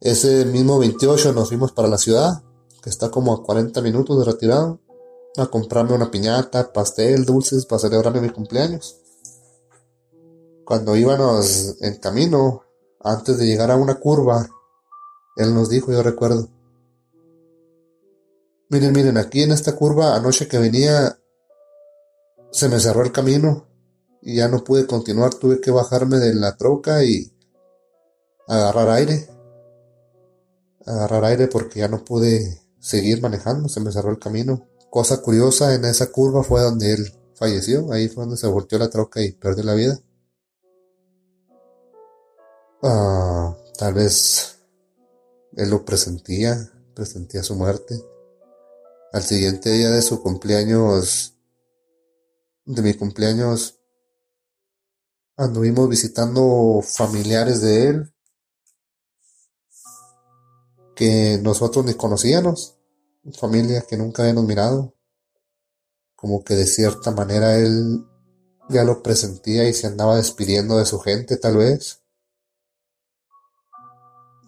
Ese 0.00 0.44
mismo 0.44 0.78
28 0.78 1.32
nos 1.32 1.48
fuimos 1.48 1.72
para 1.72 1.88
la 1.88 1.98
ciudad, 1.98 2.42
que 2.82 2.88
está 2.88 3.10
como 3.10 3.34
a 3.34 3.42
40 3.42 3.80
minutos 3.82 4.18
de 4.18 4.24
retirado, 4.24 4.80
a 5.36 5.46
comprarme 5.46 5.94
una 5.94 6.10
piñata, 6.10 6.72
pastel, 6.72 7.24
dulces 7.24 7.66
para 7.66 7.80
celebrarme 7.80 8.20
mi 8.20 8.30
cumpleaños. 8.30 9.00
Cuando 10.68 10.94
íbamos 10.96 11.76
en 11.80 11.96
camino, 11.96 12.60
antes 13.00 13.38
de 13.38 13.46
llegar 13.46 13.70
a 13.70 13.76
una 13.76 13.94
curva, 13.94 14.46
él 15.38 15.54
nos 15.54 15.70
dijo, 15.70 15.90
yo 15.90 16.02
recuerdo, 16.02 16.50
miren, 18.68 18.92
miren, 18.92 19.16
aquí 19.16 19.42
en 19.42 19.52
esta 19.52 19.74
curva, 19.74 20.14
anoche 20.14 20.46
que 20.46 20.58
venía, 20.58 21.18
se 22.50 22.68
me 22.68 22.78
cerró 22.80 23.02
el 23.02 23.12
camino 23.12 23.66
y 24.20 24.36
ya 24.36 24.48
no 24.48 24.62
pude 24.62 24.86
continuar, 24.86 25.32
tuve 25.32 25.58
que 25.62 25.70
bajarme 25.70 26.18
de 26.18 26.34
la 26.34 26.54
troca 26.58 27.02
y 27.02 27.32
agarrar 28.46 28.90
aire 28.90 29.26
agarrar 30.84 31.24
aire 31.24 31.48
porque 31.48 31.80
ya 31.80 31.88
no 31.88 32.04
pude 32.04 32.60
seguir 32.78 33.22
manejando, 33.22 33.70
se 33.70 33.80
me 33.80 33.90
cerró 33.90 34.10
el 34.10 34.18
camino. 34.18 34.68
Cosa 34.90 35.22
curiosa, 35.22 35.74
en 35.74 35.86
esa 35.86 36.10
curva 36.10 36.42
fue 36.42 36.60
donde 36.60 36.92
él 36.92 37.12
falleció, 37.34 37.90
ahí 37.90 38.08
fue 38.08 38.24
donde 38.24 38.36
se 38.36 38.46
volteó 38.48 38.78
la 38.78 38.90
troca 38.90 39.22
y 39.22 39.32
perdió 39.32 39.64
la 39.64 39.74
vida. 39.74 39.98
Ah, 42.80 43.56
tal 43.76 43.94
vez 43.94 44.60
él 45.56 45.70
lo 45.70 45.84
presentía, 45.84 46.70
presentía 46.94 47.42
su 47.42 47.56
muerte. 47.56 48.00
Al 49.12 49.22
siguiente 49.22 49.70
día 49.72 49.90
de 49.90 50.00
su 50.00 50.22
cumpleaños, 50.22 51.34
de 52.64 52.82
mi 52.82 52.94
cumpleaños, 52.94 53.80
anduvimos 55.36 55.88
visitando 55.88 56.80
familiares 56.82 57.62
de 57.62 57.88
él, 57.88 58.14
que 60.94 61.40
nosotros 61.42 61.84
ni 61.84 61.94
conocíamos, 61.94 62.76
familia 63.36 63.82
que 63.88 63.96
nunca 63.96 64.22
habíamos 64.22 64.44
mirado, 64.44 64.94
como 66.14 66.44
que 66.44 66.54
de 66.54 66.66
cierta 66.66 67.10
manera 67.10 67.56
él 67.56 68.04
ya 68.68 68.84
lo 68.84 69.02
presentía 69.02 69.68
y 69.68 69.74
se 69.74 69.88
andaba 69.88 70.16
despidiendo 70.16 70.78
de 70.78 70.86
su 70.86 71.00
gente 71.00 71.38
tal 71.38 71.56
vez. 71.56 72.02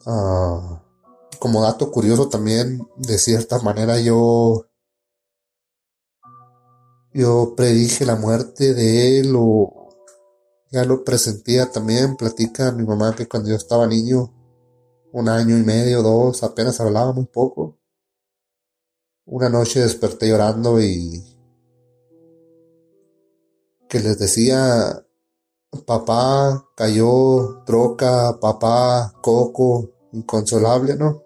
Ah, 0.07 0.83
como 1.39 1.63
dato 1.63 1.91
curioso 1.91 2.29
también, 2.29 2.81
de 2.97 3.19
cierta 3.19 3.59
manera 3.61 4.01
yo 4.01 4.67
yo 7.13 7.55
predije 7.57 8.05
la 8.05 8.15
muerte 8.17 8.73
de 8.73 9.19
él 9.19 9.35
o 9.37 9.89
ya 10.71 10.85
lo 10.85 11.05
presentía 11.05 11.71
también, 11.71 12.17
platica 12.17 12.71
mi 12.73 12.85
mamá 12.85 13.15
que 13.17 13.29
cuando 13.29 13.51
yo 13.51 13.57
estaba 13.57 13.87
niño 13.87 14.33
un 15.13 15.29
año 15.29 15.59
y 15.59 15.63
medio, 15.65 16.03
dos, 16.03 16.43
apenas 16.45 16.81
hablaba 16.81 17.13
muy 17.13 17.27
poco. 17.27 17.79
Una 19.27 19.49
noche 19.49 19.81
desperté 19.81 20.29
llorando 20.29 20.81
y 20.81 21.25
que 23.89 23.99
les 23.99 24.19
decía, 24.19 25.05
papá 25.87 26.67
cayó, 26.77 27.63
troca, 27.65 28.39
papá, 28.41 29.15
coco, 29.23 29.91
inconsolable, 30.13 30.97
¿no? 30.97 31.23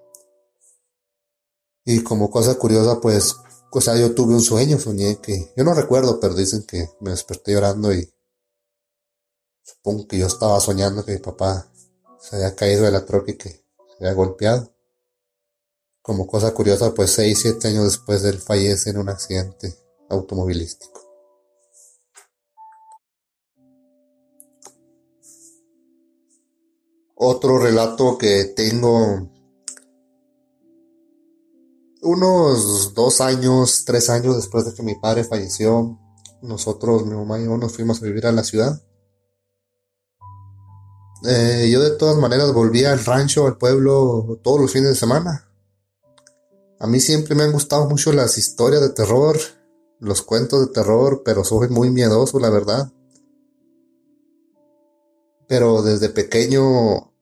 Y 1.84 2.02
como 2.02 2.30
cosa 2.30 2.54
curiosa, 2.56 3.00
pues, 3.00 3.36
o 3.70 3.80
sea, 3.80 3.96
yo 3.96 4.14
tuve 4.14 4.34
un 4.34 4.42
sueño, 4.42 4.78
soñé 4.78 5.20
que, 5.20 5.52
yo 5.56 5.64
no 5.64 5.74
recuerdo, 5.74 6.20
pero 6.20 6.34
dicen 6.34 6.64
que 6.64 6.88
me 7.00 7.10
desperté 7.10 7.52
llorando 7.52 7.92
y 7.92 8.10
supongo 9.62 10.06
que 10.06 10.18
yo 10.18 10.26
estaba 10.26 10.60
soñando 10.60 11.04
que 11.04 11.12
mi 11.12 11.18
papá 11.18 11.70
se 12.20 12.36
había 12.36 12.54
caído 12.54 12.84
de 12.84 12.92
la 12.92 13.04
troca 13.04 13.32
y 13.32 13.36
que 13.36 13.50
se 13.50 13.96
había 14.00 14.14
golpeado. 14.14 14.72
Como 16.00 16.26
cosa 16.26 16.52
curiosa, 16.52 16.94
pues 16.94 17.10
6, 17.12 17.38
7 17.40 17.68
años 17.68 17.84
después 17.84 18.22
de 18.22 18.30
él 18.30 18.38
fallece 18.38 18.90
en 18.90 18.98
un 18.98 19.08
accidente 19.08 19.74
automovilístico. 20.08 21.03
Otro 27.26 27.58
relato 27.58 28.18
que 28.18 28.44
tengo 28.44 29.30
unos 32.02 32.92
dos 32.92 33.22
años, 33.22 33.86
tres 33.86 34.10
años 34.10 34.36
después 34.36 34.66
de 34.66 34.74
que 34.74 34.82
mi 34.82 34.94
padre 34.96 35.24
falleció, 35.24 35.98
nosotros, 36.42 37.06
mi 37.06 37.14
mamá 37.14 37.40
y 37.40 37.46
yo, 37.46 37.56
nos 37.56 37.72
fuimos 37.72 38.02
a 38.02 38.04
vivir 38.04 38.26
a 38.26 38.32
la 38.32 38.44
ciudad. 38.44 38.78
Eh, 41.26 41.70
yo 41.72 41.80
de 41.80 41.92
todas 41.92 42.18
maneras 42.18 42.52
volvía 42.52 42.92
al 42.92 43.02
rancho, 43.02 43.46
al 43.46 43.56
pueblo, 43.56 44.38
todos 44.42 44.60
los 44.60 44.70
fines 44.70 44.90
de 44.90 44.94
semana. 44.94 45.48
A 46.78 46.86
mí 46.86 47.00
siempre 47.00 47.34
me 47.34 47.44
han 47.44 47.52
gustado 47.52 47.88
mucho 47.88 48.12
las 48.12 48.36
historias 48.36 48.82
de 48.82 48.90
terror, 48.90 49.38
los 49.98 50.20
cuentos 50.20 50.60
de 50.60 50.74
terror, 50.74 51.22
pero 51.24 51.42
soy 51.42 51.70
muy 51.70 51.88
miedoso, 51.88 52.38
la 52.38 52.50
verdad. 52.50 52.92
Pero 55.48 55.80
desde 55.80 56.10
pequeño 56.10 57.13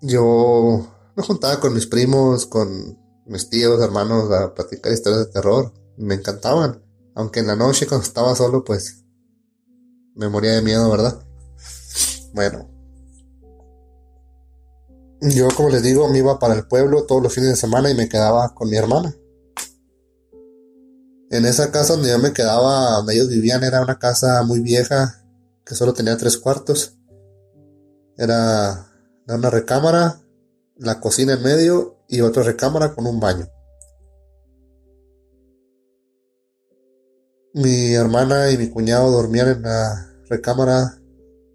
yo 0.00 0.86
me 1.16 1.22
juntaba 1.22 1.60
con 1.60 1.74
mis 1.74 1.86
primos, 1.86 2.46
con 2.46 2.98
mis 3.26 3.50
tíos, 3.50 3.80
hermanos 3.82 4.30
a 4.32 4.54
platicar 4.54 4.92
historias 4.92 5.26
de 5.26 5.32
terror. 5.32 5.72
Me 5.96 6.14
encantaban. 6.14 6.82
Aunque 7.14 7.40
en 7.40 7.48
la 7.48 7.56
noche 7.56 7.86
cuando 7.86 8.06
estaba 8.06 8.34
solo, 8.36 8.64
pues 8.64 9.04
me 10.14 10.28
moría 10.28 10.52
de 10.52 10.62
miedo, 10.62 10.90
¿verdad? 10.90 11.20
Bueno, 12.34 12.68
yo, 15.20 15.48
como 15.56 15.70
les 15.70 15.82
digo, 15.82 16.08
me 16.08 16.18
iba 16.18 16.38
para 16.38 16.54
el 16.54 16.66
pueblo 16.68 17.04
todos 17.04 17.22
los 17.22 17.34
fines 17.34 17.50
de 17.50 17.56
semana 17.56 17.90
y 17.90 17.94
me 17.94 18.08
quedaba 18.08 18.54
con 18.54 18.70
mi 18.70 18.76
hermana. 18.76 19.14
En 21.30 21.44
esa 21.44 21.72
casa 21.72 21.94
donde 21.94 22.10
yo 22.10 22.18
me 22.20 22.32
quedaba, 22.32 22.92
donde 22.92 23.14
ellos 23.14 23.28
vivían, 23.28 23.64
era 23.64 23.82
una 23.82 23.98
casa 23.98 24.42
muy 24.44 24.60
vieja 24.60 25.24
que 25.66 25.74
solo 25.74 25.92
tenía 25.92 26.16
tres 26.16 26.38
cuartos. 26.38 26.96
Era 28.16 28.87
una 29.34 29.50
recámara, 29.50 30.20
la 30.76 31.00
cocina 31.00 31.34
en 31.34 31.42
medio 31.42 31.96
y 32.08 32.20
otra 32.20 32.42
recámara 32.42 32.94
con 32.94 33.06
un 33.06 33.20
baño. 33.20 33.46
Mi 37.54 37.94
hermana 37.94 38.50
y 38.50 38.58
mi 38.58 38.70
cuñado 38.70 39.10
dormían 39.10 39.48
en 39.48 39.62
la 39.62 40.12
recámara, 40.28 40.98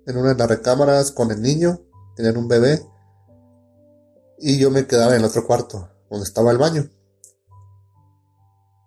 en 0.05 0.17
una 0.17 0.29
de 0.33 0.35
las 0.35 0.49
recámaras 0.49 1.11
con 1.11 1.31
el 1.31 1.41
niño, 1.41 1.79
tenían 2.15 2.37
un 2.37 2.47
bebé 2.47 2.85
y 4.37 4.57
yo 4.57 4.69
me 4.69 4.85
quedaba 4.85 5.13
en 5.13 5.21
el 5.21 5.25
otro 5.25 5.45
cuarto, 5.45 5.89
donde 6.09 6.25
estaba 6.25 6.51
el 6.51 6.57
baño. 6.57 6.89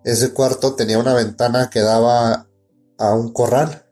Ese 0.05 0.33
cuarto 0.33 0.75
tenía 0.75 0.99
una 0.99 1.15
ventana 1.15 1.71
que 1.71 1.81
daba 1.81 2.47
a 2.99 3.15
un 3.15 3.33
corral, 3.33 3.86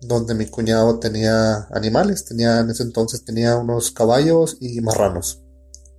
donde 0.00 0.34
mi 0.34 0.46
cuñado 0.46 0.98
tenía 0.98 1.68
animales, 1.70 2.24
tenía 2.24 2.60
en 2.60 2.70
ese 2.70 2.82
entonces 2.82 3.24
tenía 3.24 3.56
unos 3.56 3.90
caballos 3.90 4.56
y 4.60 4.80
marranos, 4.80 5.42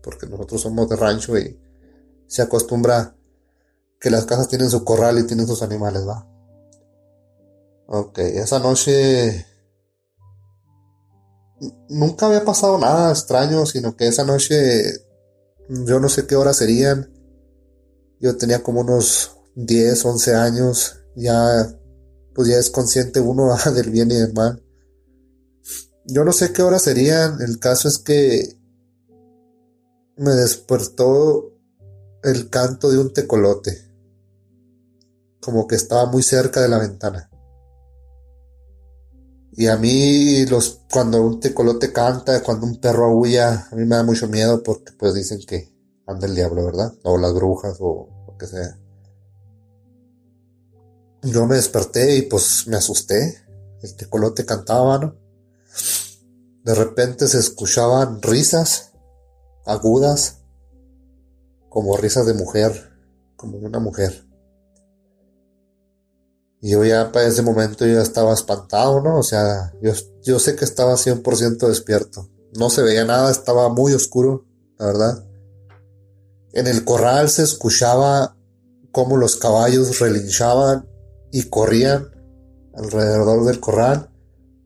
porque 0.03 0.27
nosotros 0.27 0.61
somos 0.61 0.89
de 0.89 0.95
rancho 0.95 1.37
y 1.37 1.59
se 2.27 2.41
acostumbra 2.41 3.15
que 3.99 4.09
las 4.09 4.25
casas 4.25 4.47
tienen 4.47 4.69
su 4.69 4.83
corral 4.83 5.17
y 5.17 5.27
tienen 5.27 5.47
sus 5.47 5.63
animales, 5.63 6.07
va. 6.07 6.27
Ok, 7.87 8.19
esa 8.19 8.59
noche 8.59 9.45
nunca 11.89 12.27
había 12.27 12.45
pasado 12.45 12.77
nada 12.77 13.11
extraño, 13.11 13.65
sino 13.65 13.95
que 13.95 14.07
esa 14.07 14.23
noche 14.23 15.07
yo 15.69 15.99
no 15.99 16.09
sé 16.09 16.27
qué 16.27 16.35
horas 16.35 16.57
serían. 16.57 17.11
Yo 18.19 18.37
tenía 18.37 18.63
como 18.63 18.81
unos 18.81 19.37
10, 19.55 20.05
11 20.05 20.35
años. 20.35 20.99
Ya, 21.15 21.67
pues 22.37 22.49
ya 22.49 22.59
es 22.59 22.69
consciente 22.69 23.19
uno 23.19 23.55
del 23.73 23.89
bien 23.89 24.11
y 24.11 24.13
del 24.13 24.31
mal. 24.31 24.63
Yo 26.05 26.23
no 26.23 26.31
sé 26.31 26.53
qué 26.53 26.61
horas 26.61 26.83
serían. 26.83 27.41
El 27.41 27.57
caso 27.57 27.87
es 27.87 27.97
que 27.97 28.55
me 30.17 30.31
despertó 30.31 31.51
el 32.21 32.51
canto 32.51 32.91
de 32.91 32.99
un 32.99 33.11
tecolote. 33.11 33.75
Como 35.41 35.65
que 35.65 35.75
estaba 35.75 36.05
muy 36.05 36.21
cerca 36.21 36.61
de 36.61 36.69
la 36.69 36.77
ventana. 36.77 37.27
Y 39.53 39.65
a 39.65 39.75
mí, 39.75 40.45
los, 40.45 40.83
cuando 40.91 41.23
un 41.23 41.39
tecolote 41.39 41.91
canta, 41.91 42.43
cuando 42.43 42.67
un 42.67 42.79
perro 42.79 43.05
aúlla, 43.05 43.67
a 43.71 43.75
mí 43.75 43.83
me 43.85 43.95
da 43.95 44.03
mucho 44.03 44.27
miedo 44.27 44.61
porque 44.61 44.93
pues 44.93 45.15
dicen 45.15 45.39
que 45.47 45.73
anda 46.05 46.27
el 46.27 46.35
diablo, 46.35 46.63
¿verdad? 46.63 46.93
O 47.03 47.17
las 47.17 47.33
brujas 47.33 47.77
o 47.79 48.27
lo 48.27 48.37
que 48.37 48.45
sea. 48.45 48.77
Yo 51.23 51.45
me 51.45 51.55
desperté 51.55 52.15
y 52.15 52.21
pues 52.23 52.67
me 52.67 52.77
asusté. 52.77 53.43
El 53.81 53.95
tecolote 53.95 54.45
cantaba, 54.45 54.97
¿no? 54.99 55.15
De 56.63 56.75
repente 56.75 57.27
se 57.27 57.39
escuchaban 57.39 58.21
risas 58.21 58.91
agudas, 59.65 60.39
como 61.69 61.97
risas 61.97 62.25
de 62.25 62.33
mujer, 62.33 62.91
como 63.35 63.57
una 63.57 63.79
mujer. 63.79 64.25
Y 66.59 66.71
yo 66.71 66.83
ya 66.83 67.11
para 67.11 67.27
ese 67.27 67.41
momento 67.41 67.85
yo 67.85 67.93
ya 67.93 68.01
estaba 68.01 68.33
espantado, 68.33 69.01
¿no? 69.01 69.19
O 69.19 69.23
sea, 69.23 69.73
yo, 69.81 69.93
yo 70.23 70.39
sé 70.39 70.55
que 70.55 70.65
estaba 70.65 70.93
100% 70.93 71.67
despierto. 71.67 72.29
No 72.57 72.69
se 72.69 72.81
veía 72.81 73.05
nada, 73.05 73.29
estaba 73.29 73.69
muy 73.69 73.93
oscuro, 73.93 74.45
la 74.77 74.87
verdad. 74.87 75.25
En 76.53 76.65
el 76.65 76.83
corral 76.83 77.29
se 77.29 77.43
escuchaba 77.43 78.35
cómo 78.91 79.17
los 79.17 79.35
caballos 79.35 79.99
relinchaban 79.99 80.87
y 81.37 81.49
corrían 81.49 82.09
alrededor 82.73 83.45
del 83.45 83.59
corral, 83.59 84.09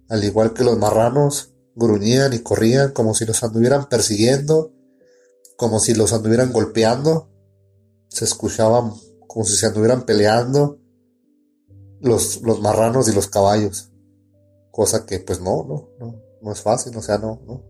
al 0.08 0.24
igual 0.24 0.54
que 0.54 0.64
los 0.64 0.78
marranos 0.78 1.54
gruñían 1.76 2.32
y 2.32 2.40
corrían 2.40 2.94
como 2.94 3.14
si 3.14 3.26
los 3.26 3.44
anduvieran 3.44 3.90
persiguiendo, 3.90 4.72
como 5.58 5.82
si 5.82 5.94
los 5.94 6.14
anduvieran 6.14 6.54
golpeando. 6.54 7.30
Se 8.08 8.24
escuchaban 8.24 8.94
como 9.28 9.44
si 9.44 9.58
se 9.58 9.66
anduvieran 9.66 10.06
peleando 10.06 10.80
los, 12.00 12.42
los 12.42 12.62
marranos 12.62 13.10
y 13.10 13.14
los 13.14 13.28
caballos. 13.28 13.92
Cosa 14.72 15.06
que 15.06 15.20
pues 15.20 15.42
no, 15.42 15.66
no, 15.66 15.90
no, 16.00 16.22
no 16.42 16.52
es 16.54 16.62
fácil, 16.62 16.96
o 16.96 17.02
sea, 17.02 17.18
no, 17.18 17.42
no. 17.46 17.66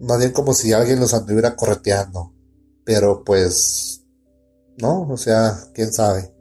Más 0.00 0.18
bien 0.18 0.32
como 0.32 0.52
si 0.52 0.74
alguien 0.74 1.00
los 1.00 1.14
anduviera 1.14 1.56
correteando. 1.56 2.34
Pero 2.84 3.24
pues, 3.24 4.04
no, 4.76 5.08
o 5.08 5.16
sea, 5.16 5.58
quién 5.72 5.94
sabe. 5.94 6.34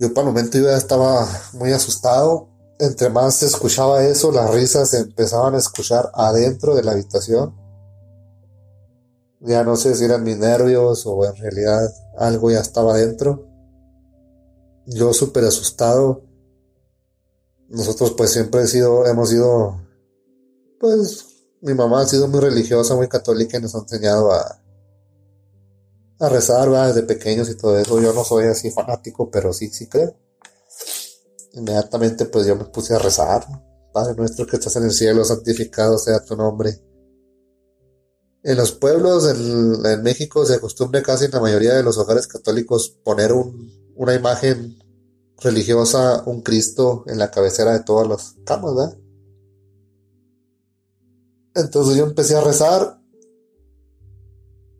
Yo 0.00 0.12
para 0.12 0.26
el 0.26 0.34
momento 0.34 0.58
yo 0.58 0.64
ya 0.64 0.76
estaba 0.76 1.28
muy 1.52 1.70
asustado. 1.72 2.48
Entre 2.80 3.08
más 3.10 3.36
se 3.36 3.46
escuchaba 3.46 4.04
eso, 4.04 4.32
las 4.32 4.52
risas 4.52 4.90
se 4.90 4.98
empezaban 4.98 5.54
a 5.54 5.58
escuchar 5.58 6.10
adentro 6.14 6.74
de 6.74 6.82
la 6.82 6.92
habitación. 6.92 7.54
Ya 9.40 9.62
no 9.62 9.76
sé 9.76 9.94
si 9.94 10.04
eran 10.04 10.24
mis 10.24 10.38
nervios 10.38 11.04
o 11.06 11.24
en 11.24 11.36
realidad 11.36 11.88
algo 12.18 12.50
ya 12.50 12.60
estaba 12.60 12.94
adentro 12.94 13.50
yo 14.86 15.12
súper 15.12 15.44
asustado. 15.44 16.22
Nosotros 17.68 18.12
pues 18.16 18.32
siempre 18.32 18.62
he 18.62 18.66
sido, 18.66 19.06
hemos 19.06 19.30
sido, 19.30 19.80
pues 20.80 21.26
mi 21.60 21.74
mamá 21.74 22.02
ha 22.02 22.06
sido 22.06 22.26
muy 22.26 22.40
religiosa, 22.40 22.96
muy 22.96 23.08
católica 23.08 23.58
y 23.58 23.62
nos 23.62 23.74
ha 23.74 23.78
enseñado 23.78 24.32
a, 24.32 24.59
a 26.20 26.28
rezar, 26.28 26.68
Desde 26.68 27.02
pequeños 27.02 27.48
y 27.48 27.56
todo 27.56 27.78
eso. 27.78 28.00
Yo 28.00 28.12
no 28.12 28.24
soy 28.24 28.46
así 28.46 28.70
fanático, 28.70 29.30
pero 29.30 29.52
sí, 29.52 29.68
sí 29.68 29.88
creo. 29.88 30.14
Inmediatamente 31.54 32.26
pues 32.26 32.46
yo 32.46 32.56
me 32.56 32.66
puse 32.66 32.94
a 32.94 32.98
rezar. 32.98 33.44
Padre 33.92 34.14
nuestro 34.14 34.46
que 34.46 34.56
estás 34.56 34.76
en 34.76 34.84
el 34.84 34.92
cielo, 34.92 35.24
santificado 35.24 35.98
sea 35.98 36.24
tu 36.24 36.36
nombre. 36.36 36.80
En 38.42 38.56
los 38.56 38.72
pueblos 38.72 39.26
en, 39.28 39.84
en 39.84 40.02
México 40.02 40.46
se 40.46 40.54
acostumbra 40.54 41.02
casi 41.02 41.24
en 41.24 41.32
la 41.32 41.40
mayoría 41.40 41.74
de 41.74 41.82
los 41.82 41.98
hogares 41.98 42.26
católicos 42.26 42.90
poner 43.02 43.32
un, 43.32 43.92
una 43.96 44.14
imagen 44.14 44.78
religiosa, 45.38 46.22
un 46.26 46.42
Cristo 46.42 47.04
en 47.06 47.18
la 47.18 47.30
cabecera 47.30 47.72
de 47.72 47.80
todas 47.80 48.06
las 48.06 48.36
camas, 48.44 48.74
¿verdad? 48.74 48.98
Entonces 51.54 51.96
yo 51.96 52.04
empecé 52.04 52.36
a 52.36 52.40
rezar 52.40 52.99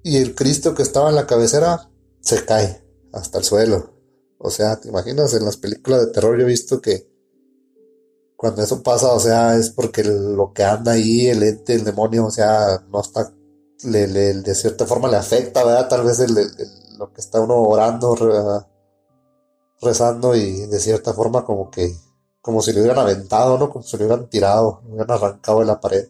y 0.03 0.17
el 0.17 0.35
Cristo 0.35 0.75
que 0.75 0.83
estaba 0.83 1.11
en 1.11 1.17
la 1.17 1.27
cabecera 1.27 1.91
se 2.21 2.45
cae 2.45 2.85
hasta 3.13 3.39
el 3.39 3.45
suelo. 3.45 3.95
O 4.39 4.51
sea, 4.51 4.81
¿te 4.81 4.89
imaginas? 4.89 5.35
En 5.35 5.45
las 5.45 5.57
películas 5.57 6.01
de 6.01 6.13
terror 6.13 6.39
yo 6.39 6.45
he 6.45 6.49
visto 6.49 6.81
que 6.81 7.11
cuando 8.37 8.63
eso 8.63 8.83
pasa, 8.83 9.13
o 9.13 9.21
sea, 9.21 9.57
es 9.57 9.69
porque 9.69 10.03
lo 10.03 10.55
que 10.55 10.65
anda 10.65 10.93
ahí, 10.93 11.27
el 11.27 11.43
ente, 11.43 11.75
el 11.75 11.85
demonio, 11.85 12.25
o 12.25 12.31
sea, 12.31 12.83
no 12.89 13.03
está, 13.03 13.35
le, 13.85 14.07
de 14.07 14.55
cierta 14.55 14.87
forma 14.87 15.09
le 15.09 15.19
afecta, 15.19 15.63
¿verdad? 15.63 15.89
Tal 15.89 16.05
vez 16.05 16.25
lo 16.97 17.13
que 17.13 17.21
está 17.21 17.39
uno 17.41 17.61
orando, 17.61 18.17
rezando 19.83 20.35
y 20.35 20.67
de 20.67 20.81
cierta 20.81 21.13
forma 21.13 21.45
como 21.45 21.71
que, 21.71 21.95
como 22.41 22.63
si 22.63 22.73
le 22.73 22.81
hubieran 22.81 23.01
aventado, 23.01 23.59
¿no? 23.59 23.69
Como 23.69 23.85
si 23.85 23.99
le 23.99 24.07
hubieran 24.07 24.31
tirado, 24.31 24.81
le 24.85 24.93
hubieran 24.93 25.11
arrancado 25.11 25.61
de 25.61 25.67
la 25.67 25.79
pared. 25.79 26.09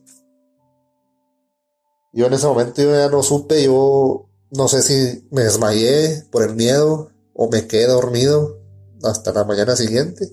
Yo 2.12 2.26
en 2.26 2.32
ese 2.32 2.46
momento 2.46 2.82
yo 2.82 2.92
ya 2.92 3.08
no 3.08 3.22
supe, 3.22 3.62
yo 3.62 4.28
no 4.50 4.68
sé 4.68 4.82
si 4.82 5.28
me 5.30 5.42
desmayé 5.42 6.24
por 6.30 6.42
el 6.42 6.56
miedo 6.56 7.10
o 7.34 7.48
me 7.48 7.66
quedé 7.66 7.86
dormido 7.86 8.58
hasta 9.02 9.32
la 9.32 9.44
mañana 9.44 9.76
siguiente. 9.76 10.28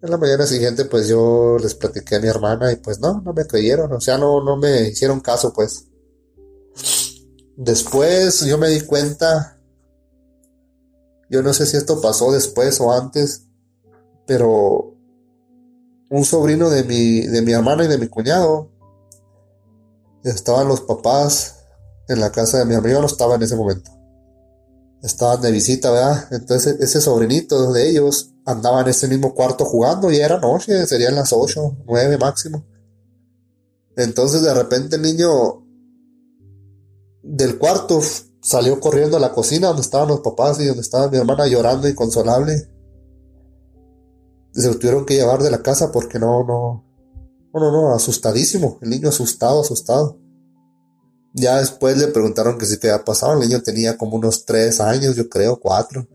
En 0.00 0.10
la 0.10 0.16
mañana 0.16 0.46
siguiente 0.46 0.84
pues 0.84 1.08
yo 1.08 1.56
les 1.60 1.74
platiqué 1.74 2.16
a 2.16 2.20
mi 2.20 2.28
hermana 2.28 2.72
y 2.72 2.76
pues 2.76 3.00
no, 3.00 3.20
no 3.20 3.32
me 3.32 3.46
creyeron, 3.46 3.92
o 3.92 4.00
sea, 4.00 4.18
no, 4.18 4.42
no 4.42 4.56
me 4.56 4.88
hicieron 4.88 5.20
caso 5.20 5.52
pues. 5.52 5.86
Después 7.56 8.44
yo 8.44 8.58
me 8.58 8.68
di 8.68 8.80
cuenta 8.80 9.58
yo 11.32 11.42
no 11.42 11.54
sé 11.54 11.64
si 11.64 11.78
esto 11.78 11.98
pasó 11.98 12.30
después 12.30 12.78
o 12.82 12.92
antes, 12.92 13.46
pero 14.26 14.94
un 16.10 16.24
sobrino 16.26 16.68
de 16.68 16.84
mi, 16.84 17.22
de 17.22 17.40
mi 17.40 17.52
hermana 17.52 17.84
y 17.84 17.88
de 17.88 17.96
mi 17.96 18.06
cuñado, 18.08 18.70
estaban 20.24 20.68
los 20.68 20.82
papás 20.82 21.64
en 22.08 22.20
la 22.20 22.30
casa 22.30 22.58
de 22.58 22.64
mi 22.64 22.74
amigo, 22.74 23.00
no 23.00 23.06
estaba 23.06 23.34
en 23.36 23.42
ese 23.42 23.56
momento. 23.56 23.90
Estaban 25.02 25.40
de 25.40 25.50
visita, 25.50 25.90
¿verdad? 25.90 26.28
Entonces 26.30 26.76
ese 26.80 27.00
sobrinito 27.00 27.72
de 27.72 27.88
ellos 27.88 28.34
andaba 28.44 28.82
en 28.82 28.88
ese 28.88 29.08
mismo 29.08 29.34
cuarto 29.34 29.64
jugando 29.64 30.10
y 30.12 30.16
era 30.18 30.38
noche, 30.38 30.86
serían 30.86 31.14
las 31.14 31.32
8, 31.32 31.78
9 31.86 32.18
máximo. 32.18 32.64
Entonces 33.96 34.42
de 34.42 34.54
repente 34.54 34.96
el 34.96 35.02
niño 35.02 35.66
del 37.22 37.58
cuarto 37.58 38.00
salió 38.40 38.80
corriendo 38.80 39.16
a 39.16 39.20
la 39.20 39.32
cocina 39.32 39.68
donde 39.68 39.82
estaban 39.82 40.08
los 40.08 40.20
papás 40.20 40.60
y 40.60 40.66
donde 40.66 40.82
estaba 40.82 41.08
mi 41.08 41.18
hermana 41.18 41.46
llorando 41.46 41.88
inconsolable. 41.88 42.68
Se 44.52 44.68
lo 44.68 44.78
tuvieron 44.78 45.06
que 45.06 45.14
llevar 45.14 45.42
de 45.42 45.50
la 45.50 45.62
casa 45.62 45.90
porque 45.90 46.18
no, 46.18 46.44
no, 46.44 46.84
no, 47.60 47.60
no, 47.60 47.70
no, 47.70 47.94
asustadísimo. 47.94 48.78
El 48.80 48.90
niño 48.90 49.08
asustado, 49.08 49.60
asustado. 49.60 50.18
Ya 51.34 51.58
después 51.58 51.96
le 51.98 52.08
preguntaron 52.08 52.58
que 52.58 52.66
si 52.66 52.78
qué 52.78 52.90
había 52.90 53.04
pasado. 53.04 53.34
El 53.34 53.48
niño 53.48 53.62
tenía 53.62 53.96
como 53.96 54.16
unos 54.16 54.44
tres 54.44 54.80
años, 54.80 55.16
yo 55.16 55.28
creo, 55.28 55.58
cuatro. 55.58 56.06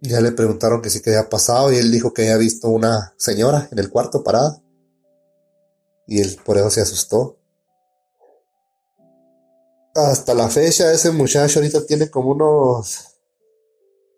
Ya 0.00 0.20
le 0.20 0.32
preguntaron 0.32 0.80
que 0.80 0.90
sí 0.90 1.00
que 1.00 1.10
había 1.10 1.28
pasado 1.28 1.72
y 1.72 1.76
él 1.76 1.90
dijo 1.90 2.12
que 2.12 2.22
había 2.22 2.36
visto 2.36 2.68
una 2.68 3.14
señora 3.16 3.68
en 3.72 3.78
el 3.78 3.90
cuarto 3.90 4.22
parada. 4.22 4.62
Y 6.06 6.20
él 6.20 6.38
por 6.44 6.56
eso 6.56 6.70
se 6.70 6.80
asustó. 6.80 7.38
Hasta 9.94 10.34
la 10.34 10.48
fecha 10.48 10.92
ese 10.92 11.10
muchacho 11.10 11.58
ahorita 11.58 11.84
tiene 11.84 12.08
como 12.10 12.30
unos 12.30 13.18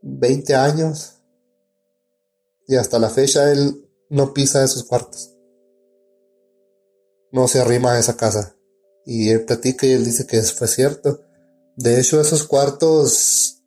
20 0.03 0.55
años. 0.55 1.15
Y 2.69 2.77
hasta 2.77 2.99
la 2.99 3.09
fecha 3.09 3.51
él 3.51 3.89
no 4.11 4.35
pisa 4.35 4.63
esos 4.63 4.85
cuartos. 4.85 5.35
No 7.33 7.49
se 7.49 7.61
arrima 7.61 7.93
a 7.93 7.99
esa 7.99 8.17
casa. 8.17 8.55
Y 9.07 9.31
él 9.31 9.45
platica 9.45 9.87
y 9.87 9.93
él 9.93 10.05
dice 10.05 10.27
que 10.27 10.39
eso 10.39 10.55
fue 10.55 10.69
cierto. 10.69 11.21
De 11.77 11.99
hecho, 11.99 12.21
esos 12.21 12.45
cuartos 12.45 13.61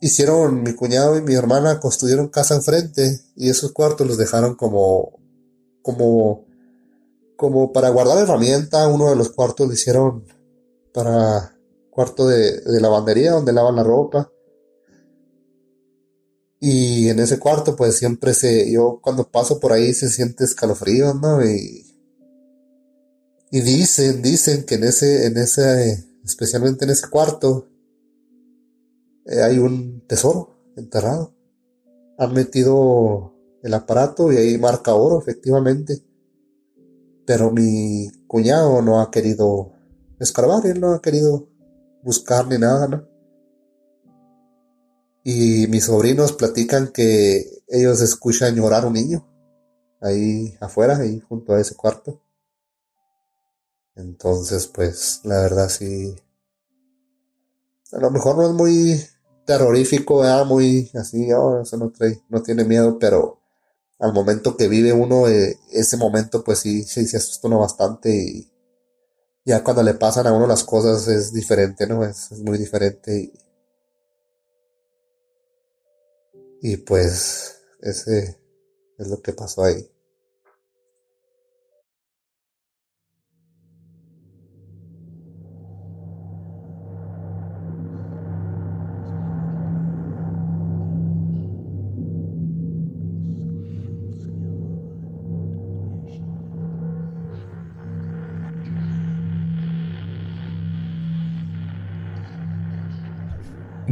hicieron 0.00 0.62
mi 0.62 0.74
cuñado 0.74 1.16
y 1.16 1.22
mi 1.22 1.34
hermana 1.34 1.80
construyeron 1.80 2.28
casa 2.28 2.54
enfrente 2.54 3.20
y 3.34 3.48
esos 3.48 3.72
cuartos 3.72 4.06
los 4.06 4.18
dejaron 4.18 4.54
como 4.54 5.18
como 5.82 6.44
como 7.36 7.72
para 7.72 7.90
guardar 7.90 8.18
herramienta 8.18 8.88
uno 8.88 9.10
de 9.10 9.16
los 9.16 9.30
cuartos 9.30 9.66
lo 9.66 9.72
hicieron 9.72 10.24
para 10.92 11.56
cuarto 11.90 12.26
de, 12.26 12.60
de 12.60 12.80
lavandería 12.80 13.32
donde 13.32 13.52
lavan 13.52 13.76
la 13.76 13.84
ropa 13.84 14.30
y 16.60 17.08
en 17.08 17.18
ese 17.18 17.38
cuarto 17.38 17.76
pues 17.76 17.96
siempre 17.96 18.34
se 18.34 18.70
yo 18.70 19.00
cuando 19.02 19.30
paso 19.30 19.60
por 19.60 19.72
ahí 19.72 19.94
se 19.94 20.10
siente 20.10 20.44
escalofrío 20.44 21.14
no 21.14 21.44
y 21.44 21.85
y 23.50 23.60
dicen, 23.60 24.22
dicen 24.22 24.64
que 24.64 24.74
en 24.74 24.84
ese, 24.84 25.26
en 25.26 25.36
ese, 25.36 26.04
especialmente 26.24 26.84
en 26.84 26.90
ese 26.90 27.08
cuarto, 27.08 27.68
eh, 29.26 29.42
hay 29.42 29.58
un 29.58 30.06
tesoro 30.06 30.58
enterrado. 30.76 31.34
Han 32.18 32.32
metido 32.32 33.34
el 33.62 33.74
aparato 33.74 34.32
y 34.32 34.36
ahí 34.36 34.58
marca 34.58 34.94
oro, 34.94 35.20
efectivamente. 35.20 36.02
Pero 37.26 37.50
mi 37.50 38.10
cuñado 38.26 38.82
no 38.82 39.00
ha 39.00 39.10
querido 39.10 39.72
escarbar, 40.20 40.66
él 40.66 40.80
no 40.80 40.92
ha 40.92 41.02
querido 41.02 41.48
buscar 42.02 42.46
ni 42.46 42.58
nada, 42.58 42.88
¿no? 42.88 43.08
Y 45.24 45.66
mis 45.66 45.86
sobrinos 45.86 46.32
platican 46.32 46.88
que 46.92 47.62
ellos 47.66 48.00
escuchan 48.00 48.54
llorar 48.54 48.86
un 48.86 48.92
niño 48.92 49.26
ahí 50.00 50.54
afuera, 50.60 50.98
ahí 50.98 51.18
junto 51.20 51.52
a 51.52 51.60
ese 51.60 51.74
cuarto. 51.74 52.22
Entonces, 53.96 54.68
pues, 54.68 55.22
la 55.24 55.40
verdad 55.40 55.68
sí. 55.68 56.14
A 57.92 57.98
lo 57.98 58.10
mejor 58.12 58.36
no 58.36 58.44
es 58.44 58.52
muy 58.52 59.04
terrorífico, 59.44 60.22
muy 60.44 60.90
así, 60.94 61.32
oh, 61.32 61.60
eso 61.62 61.76
no, 61.76 61.90
trae, 61.90 62.20
no 62.28 62.42
tiene 62.42 62.64
miedo, 62.64 62.98
pero 62.98 63.40
al 63.98 64.12
momento 64.12 64.56
que 64.56 64.68
vive 64.68 64.92
uno, 64.92 65.28
eh, 65.28 65.58
ese 65.72 65.96
momento, 65.96 66.44
pues 66.44 66.60
sí, 66.60 66.84
sí 66.84 67.06
se 67.06 67.16
asusta 67.18 67.48
uno 67.48 67.60
bastante 67.60 68.10
y 68.14 68.50
ya 69.44 69.64
cuando 69.64 69.82
le 69.82 69.94
pasan 69.94 70.26
a 70.26 70.32
uno 70.32 70.46
las 70.46 70.64
cosas 70.64 71.08
es 71.08 71.32
diferente, 71.32 71.86
¿no? 71.86 72.04
Es, 72.04 72.32
es 72.32 72.40
muy 72.40 72.58
diferente 72.58 73.32
y, 76.60 76.72
y 76.72 76.76
pues 76.78 77.60
ese 77.80 78.38
es 78.98 79.08
lo 79.08 79.20
que 79.22 79.32
pasó 79.32 79.64
ahí. 79.64 79.88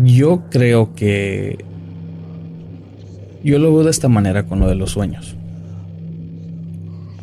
Yo 0.05 0.45
creo 0.51 0.95
que... 0.95 1.65
Yo 3.43 3.59
lo 3.59 3.75
veo 3.75 3.85
de 3.85 3.91
esta 3.91 4.09
manera 4.09 4.45
con 4.47 4.61
lo 4.61 4.69
de 4.69 4.75
los 4.75 4.91
sueños. 4.91 5.37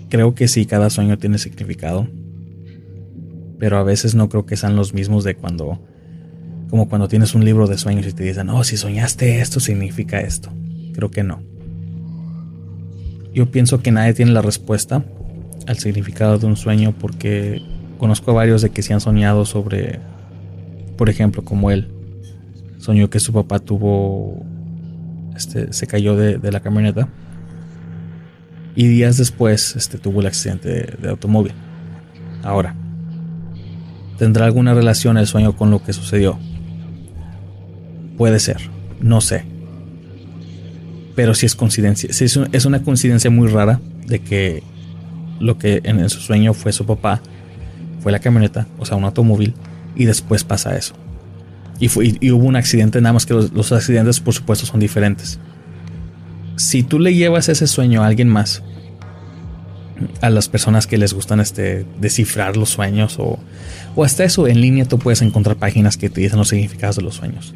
Creo 0.09 0.35
que 0.35 0.47
sí, 0.47 0.65
cada 0.65 0.89
sueño 0.89 1.17
tiene 1.17 1.37
significado. 1.37 2.07
Pero 3.59 3.77
a 3.77 3.83
veces 3.83 4.15
no 4.15 4.29
creo 4.29 4.45
que 4.45 4.57
sean 4.57 4.75
los 4.75 4.93
mismos 4.93 5.23
de 5.23 5.35
cuando... 5.35 5.79
Como 6.69 6.87
cuando 6.89 7.07
tienes 7.07 7.35
un 7.35 7.45
libro 7.45 7.67
de 7.67 7.77
sueños 7.77 8.07
y 8.07 8.13
te 8.13 8.23
dicen, 8.23 8.49
oh, 8.49 8.63
si 8.63 8.77
soñaste 8.77 9.41
esto, 9.41 9.59
significa 9.59 10.21
esto. 10.21 10.49
Creo 10.93 11.11
que 11.11 11.23
no. 11.23 11.41
Yo 13.33 13.51
pienso 13.51 13.81
que 13.81 13.91
nadie 13.91 14.13
tiene 14.13 14.31
la 14.31 14.41
respuesta 14.41 15.05
al 15.67 15.77
significado 15.77 16.39
de 16.39 16.47
un 16.47 16.57
sueño 16.57 16.93
porque 16.97 17.61
conozco 17.97 18.31
a 18.31 18.35
varios 18.35 18.61
de 18.61 18.71
que 18.71 18.81
se 18.81 18.93
han 18.93 19.01
soñado 19.01 19.45
sobre, 19.45 19.99
por 20.97 21.09
ejemplo, 21.09 21.43
como 21.43 21.71
él, 21.71 21.87
soñó 22.81 23.11
que 23.11 23.19
su 23.19 23.31
papá 23.31 23.59
tuvo, 23.59 24.43
este, 25.35 25.71
se 25.71 25.85
cayó 25.85 26.15
de, 26.15 26.51
la 26.51 26.59
camioneta 26.61 27.07
y 28.75 28.87
días 28.87 29.17
después 29.17 29.75
este, 29.75 29.99
tuvo 29.99 30.21
el 30.21 30.27
accidente 30.27 30.97
de, 30.99 31.09
automóvil. 31.09 31.53
Ahora, 32.43 32.75
¿tendrá 34.17 34.45
alguna 34.45 34.73
relación 34.73 35.17
el 35.17 35.27
sueño 35.27 35.55
con 35.55 35.69
lo 35.69 35.83
que 35.83 35.93
sucedió? 35.93 36.39
Puede 38.17 38.39
ser, 38.39 38.57
no 38.99 39.21
sé. 39.21 39.45
Pero 41.15 41.35
si 41.35 41.45
es 41.45 41.55
coincidencia, 41.55 42.09
es 42.09 42.65
una 42.65 42.81
coincidencia 42.81 43.29
muy 43.29 43.47
rara 43.47 43.79
de 44.07 44.19
que 44.19 44.63
lo 45.39 45.59
que 45.59 45.81
en, 45.83 46.09
su 46.09 46.19
sueño 46.19 46.55
fue 46.55 46.71
su 46.71 46.85
papá, 46.87 47.21
fue 47.99 48.11
la 48.11 48.19
camioneta, 48.19 48.65
o 48.79 48.85
sea, 48.85 48.97
un 48.97 49.03
automóvil, 49.03 49.53
y 49.95 50.05
después 50.05 50.43
pasa 50.43 50.75
eso 50.75 50.95
y, 51.81 52.31
hubo 52.31 52.45
un 52.45 52.55
accidente, 52.55 53.01
nada 53.01 53.13
más 53.13 53.25
que 53.25 53.33
los, 53.33 53.71
accidentes 53.71 54.19
por 54.19 54.35
supuesto 54.35 54.67
son 54.67 54.79
diferentes. 54.79 55.39
Si 56.55 56.83
tú 56.83 56.99
le 56.99 57.15
llevas 57.15 57.49
ese 57.49 57.65
sueño 57.65 58.03
a 58.03 58.07
alguien 58.07 58.29
más, 58.29 58.61
a 60.21 60.29
las 60.29 60.47
personas 60.47 60.85
que 60.85 60.97
les 60.97 61.13
gustan 61.13 61.39
este, 61.39 61.85
descifrar 61.99 62.55
los 62.55 62.69
sueños 62.69 63.17
o, 63.19 63.39
o 63.95 64.03
hasta 64.03 64.23
eso 64.23 64.47
en 64.47 64.61
línea 64.61 64.85
tú 64.85 64.99
puedes 64.99 65.21
encontrar 65.21 65.57
páginas 65.57 65.97
que 65.97 66.09
te 66.09 66.21
dicen 66.21 66.37
los 66.37 66.49
significados 66.49 66.97
de 66.97 67.01
los 67.01 67.15
sueños. 67.15 67.55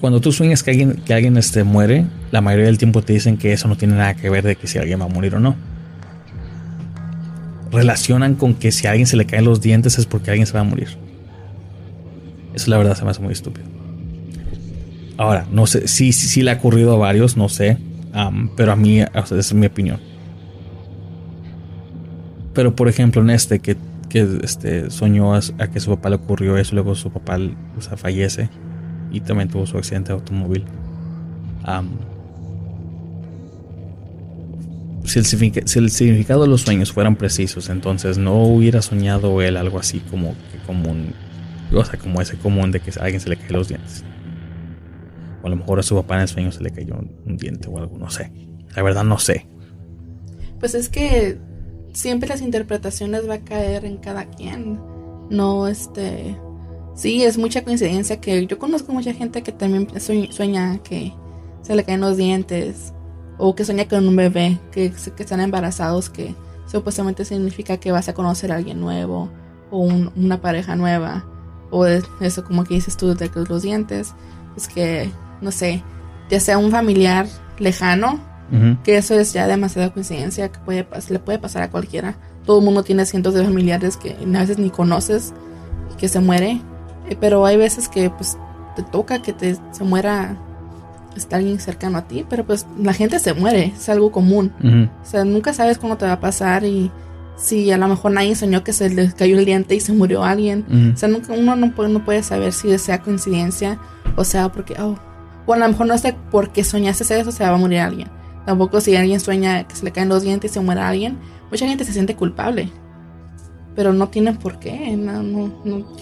Cuando 0.00 0.20
tú 0.20 0.32
sueñas 0.32 0.62
que 0.62 0.70
alguien, 0.70 0.94
que 1.04 1.12
alguien 1.12 1.36
este, 1.36 1.62
muere, 1.62 2.06
la 2.30 2.40
mayoría 2.40 2.66
del 2.66 2.78
tiempo 2.78 3.02
te 3.02 3.12
dicen 3.12 3.36
que 3.36 3.52
eso 3.52 3.68
no 3.68 3.76
tiene 3.76 3.94
nada 3.94 4.14
que 4.14 4.30
ver 4.30 4.44
de 4.44 4.56
que 4.56 4.66
si 4.66 4.78
alguien 4.78 5.00
va 5.00 5.04
a 5.04 5.08
morir 5.08 5.34
o 5.34 5.40
no. 5.40 5.56
Relacionan 7.70 8.34
con 8.34 8.54
que 8.54 8.72
si 8.72 8.86
a 8.86 8.92
alguien 8.92 9.06
se 9.06 9.16
le 9.16 9.26
caen 9.26 9.44
los 9.44 9.60
dientes 9.60 9.98
es 9.98 10.06
porque 10.06 10.30
alguien 10.30 10.46
se 10.46 10.54
va 10.54 10.60
a 10.60 10.64
morir. 10.64 11.07
Eso 12.58 12.72
la 12.72 12.78
verdad 12.78 12.96
se 12.96 13.04
me 13.04 13.12
hace 13.12 13.22
muy 13.22 13.32
estúpido. 13.32 13.68
Ahora, 15.16 15.46
no 15.52 15.64
sé, 15.68 15.86
sí, 15.86 16.12
sí, 16.12 16.26
sí 16.26 16.42
le 16.42 16.50
ha 16.50 16.54
ocurrido 16.54 16.92
a 16.92 16.98
varios, 16.98 17.36
no 17.36 17.48
sé, 17.48 17.78
pero 18.56 18.72
a 18.72 18.76
mí, 18.76 18.98
esa 18.98 19.38
es 19.38 19.54
mi 19.54 19.66
opinión. 19.66 20.00
Pero 22.54 22.74
por 22.74 22.88
ejemplo, 22.88 23.22
en 23.22 23.30
este, 23.30 23.60
que, 23.60 23.76
que 24.08 24.40
este, 24.42 24.90
soñó 24.90 25.36
a, 25.36 25.40
que 25.72 25.78
su 25.78 25.90
papá 25.90 26.08
le 26.10 26.16
ocurrió 26.16 26.56
eso, 26.56 26.74
luego 26.74 26.96
su 26.96 27.12
papá 27.12 27.38
fallece 27.96 28.48
y 29.12 29.20
también 29.20 29.48
tuvo 29.48 29.64
su 29.64 29.78
accidente 29.78 30.08
de 30.08 30.14
automóvil. 30.14 30.64
si, 35.04 35.20
el, 35.20 35.24
si, 35.24 35.78
el, 35.78 35.90
significado 35.90 36.42
de 36.42 36.48
los 36.48 36.62
sueños 36.62 36.90
fueran 36.90 37.14
precisos, 37.14 37.68
entonces 37.68 38.18
no 38.18 38.42
hubiera 38.42 38.82
soñado 38.82 39.42
él 39.42 39.56
algo 39.56 39.78
así 39.78 40.00
como, 40.10 40.34
como 40.66 40.90
un 40.90 41.27
o 41.72 41.84
sea, 41.84 41.98
como 41.98 42.20
ese 42.20 42.36
común 42.38 42.70
de 42.70 42.80
que 42.80 42.90
a 42.98 43.04
alguien 43.04 43.20
se 43.20 43.28
le 43.28 43.36
caen 43.36 43.52
los 43.52 43.68
dientes. 43.68 44.04
a 45.42 45.48
lo 45.48 45.56
mejor 45.56 45.78
a 45.78 45.82
su 45.82 45.94
papá 45.94 46.16
en 46.16 46.22
el 46.22 46.28
sueño 46.28 46.52
se 46.52 46.62
le 46.62 46.70
cayó 46.70 46.94
un 46.96 47.36
diente 47.36 47.68
o 47.68 47.78
algo, 47.78 47.98
no 47.98 48.10
sé. 48.10 48.32
La 48.74 48.82
verdad 48.82 49.04
no 49.04 49.18
sé. 49.18 49.46
Pues 50.60 50.74
es 50.74 50.88
que 50.88 51.38
siempre 51.92 52.28
las 52.28 52.42
interpretaciones 52.42 53.28
va 53.28 53.34
a 53.34 53.44
caer 53.44 53.84
en 53.84 53.98
cada 53.98 54.26
quien. 54.26 54.80
No, 55.30 55.68
este... 55.68 56.36
Sí, 56.94 57.22
es 57.22 57.38
mucha 57.38 57.62
coincidencia 57.62 58.20
que 58.20 58.46
yo 58.46 58.58
conozco 58.58 58.92
mucha 58.92 59.12
gente 59.12 59.42
que 59.42 59.52
también 59.52 59.88
sueña 60.00 60.82
que 60.82 61.12
se 61.62 61.76
le 61.76 61.84
caen 61.84 62.00
los 62.00 62.16
dientes 62.16 62.92
o 63.36 63.54
que 63.54 63.64
sueña 63.64 63.86
con 63.86 64.08
un 64.08 64.16
bebé, 64.16 64.58
que, 64.72 64.90
que 64.90 65.22
están 65.22 65.40
embarazados, 65.40 66.10
que 66.10 66.34
supuestamente 66.66 67.24
significa 67.24 67.76
que 67.76 67.92
vas 67.92 68.08
a 68.08 68.14
conocer 68.14 68.50
a 68.50 68.56
alguien 68.56 68.80
nuevo 68.80 69.30
o 69.70 69.78
una 69.78 70.40
pareja 70.40 70.74
nueva 70.74 71.24
o 71.70 71.86
eso 71.86 72.44
como 72.44 72.64
que 72.64 72.74
dices 72.74 72.96
tú 72.96 73.14
de 73.14 73.30
los 73.48 73.62
dientes, 73.62 74.14
es 74.56 74.68
que, 74.68 75.10
no 75.40 75.50
sé, 75.50 75.82
ya 76.30 76.40
sea 76.40 76.58
un 76.58 76.70
familiar 76.70 77.26
lejano 77.58 78.20
que 78.82 78.96
eso 78.96 79.14
es 79.14 79.34
ya 79.34 79.46
demasiada 79.46 79.90
coincidencia 79.92 80.50
que 80.50 80.58
puede, 80.60 80.86
le 81.10 81.18
puede 81.18 81.38
pasar 81.38 81.62
a 81.62 81.70
cualquiera. 81.70 82.16
Todo 82.46 82.60
el 82.60 82.64
mundo 82.64 82.82
tiene 82.82 83.04
cientos 83.04 83.34
de 83.34 83.44
familiares 83.44 83.98
que 83.98 84.12
a 84.12 84.40
veces 84.40 84.58
ni 84.58 84.70
conoces 84.70 85.34
y 85.92 85.96
que 85.96 86.08
se 86.08 86.20
muere. 86.20 86.62
Eh, 87.10 87.16
pero 87.20 87.44
hay 87.44 87.58
veces 87.58 87.88
que 87.88 88.08
pues 88.08 88.38
te 88.74 88.82
toca 88.82 89.20
que 89.20 89.34
te 89.34 89.56
se 89.72 89.84
muera 89.84 90.38
está 91.14 91.36
alguien 91.36 91.58
cercano 91.58 91.98
a 91.98 92.02
ti, 92.02 92.24
pero 92.28 92.44
pues 92.44 92.66
la 92.80 92.92
gente 92.92 93.18
se 93.18 93.34
muere, 93.34 93.72
es 93.76 93.88
algo 93.88 94.12
común. 94.12 94.52
O 95.02 95.04
sea, 95.04 95.24
nunca 95.24 95.52
sabes 95.52 95.76
cómo 95.76 95.96
te 95.96 96.06
va 96.06 96.12
a 96.12 96.20
pasar 96.20 96.64
y 96.64 96.90
si 97.38 97.70
a 97.70 97.78
lo 97.78 97.88
mejor 97.88 98.12
nadie 98.12 98.34
soñó 98.34 98.64
que 98.64 98.72
se 98.72 98.90
le 98.90 99.12
cayó 99.12 99.38
el 99.38 99.44
diente 99.44 99.74
y 99.74 99.80
se 99.80 99.92
murió 99.92 100.24
alguien. 100.24 100.92
O 100.94 100.96
sea, 100.96 101.08
nunca, 101.08 101.32
uno 101.32 101.56
no 101.56 101.74
puede, 101.74 101.88
no 101.90 102.04
puede 102.04 102.22
saber 102.22 102.52
si 102.52 102.76
sea 102.78 103.00
coincidencia 103.00 103.78
o 104.16 104.24
sea 104.24 104.50
porque, 104.50 104.74
oh, 104.80 104.96
o 105.46 105.54
a 105.54 105.56
lo 105.56 105.68
mejor 105.68 105.86
no 105.86 105.96
sé 105.96 106.14
por 106.30 106.50
qué 106.50 106.64
soñaste 106.64 107.18
eso, 107.18 107.32
se 107.32 107.44
va 107.44 107.50
a 107.50 107.56
morir 107.56 107.78
alguien. 107.78 108.08
Tampoco 108.44 108.80
si 108.80 108.96
alguien 108.96 109.20
sueña 109.20 109.64
que 109.64 109.76
se 109.76 109.84
le 109.84 109.92
caen 109.92 110.08
los 110.08 110.22
dientes 110.22 110.50
y 110.50 110.54
se 110.54 110.60
muera 110.60 110.88
alguien, 110.88 111.18
mucha 111.50 111.66
gente 111.66 111.84
se 111.84 111.92
siente 111.92 112.16
culpable. 112.16 112.70
Pero 113.76 113.92
no 113.92 114.08
tienen 114.08 114.38
por 114.38 114.58
qué, 114.58 114.96
no, 114.96 115.22
no, 115.64 115.94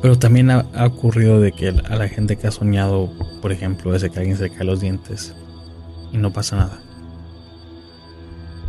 Pero 0.00 0.16
también 0.18 0.50
ha, 0.50 0.64
ocurrido 0.86 1.40
de 1.40 1.50
que 1.50 1.68
a 1.68 1.96
la 1.96 2.08
gente 2.08 2.36
que 2.36 2.46
ha 2.46 2.52
soñado, 2.52 3.10
por 3.42 3.50
ejemplo, 3.50 3.94
ese 3.94 4.10
que 4.10 4.20
alguien 4.20 4.36
se 4.36 4.44
le 4.44 4.50
cae 4.50 4.64
los 4.64 4.80
dientes 4.80 5.34
y 6.12 6.18
no 6.18 6.32
pasa 6.32 6.56
nada. 6.56 6.80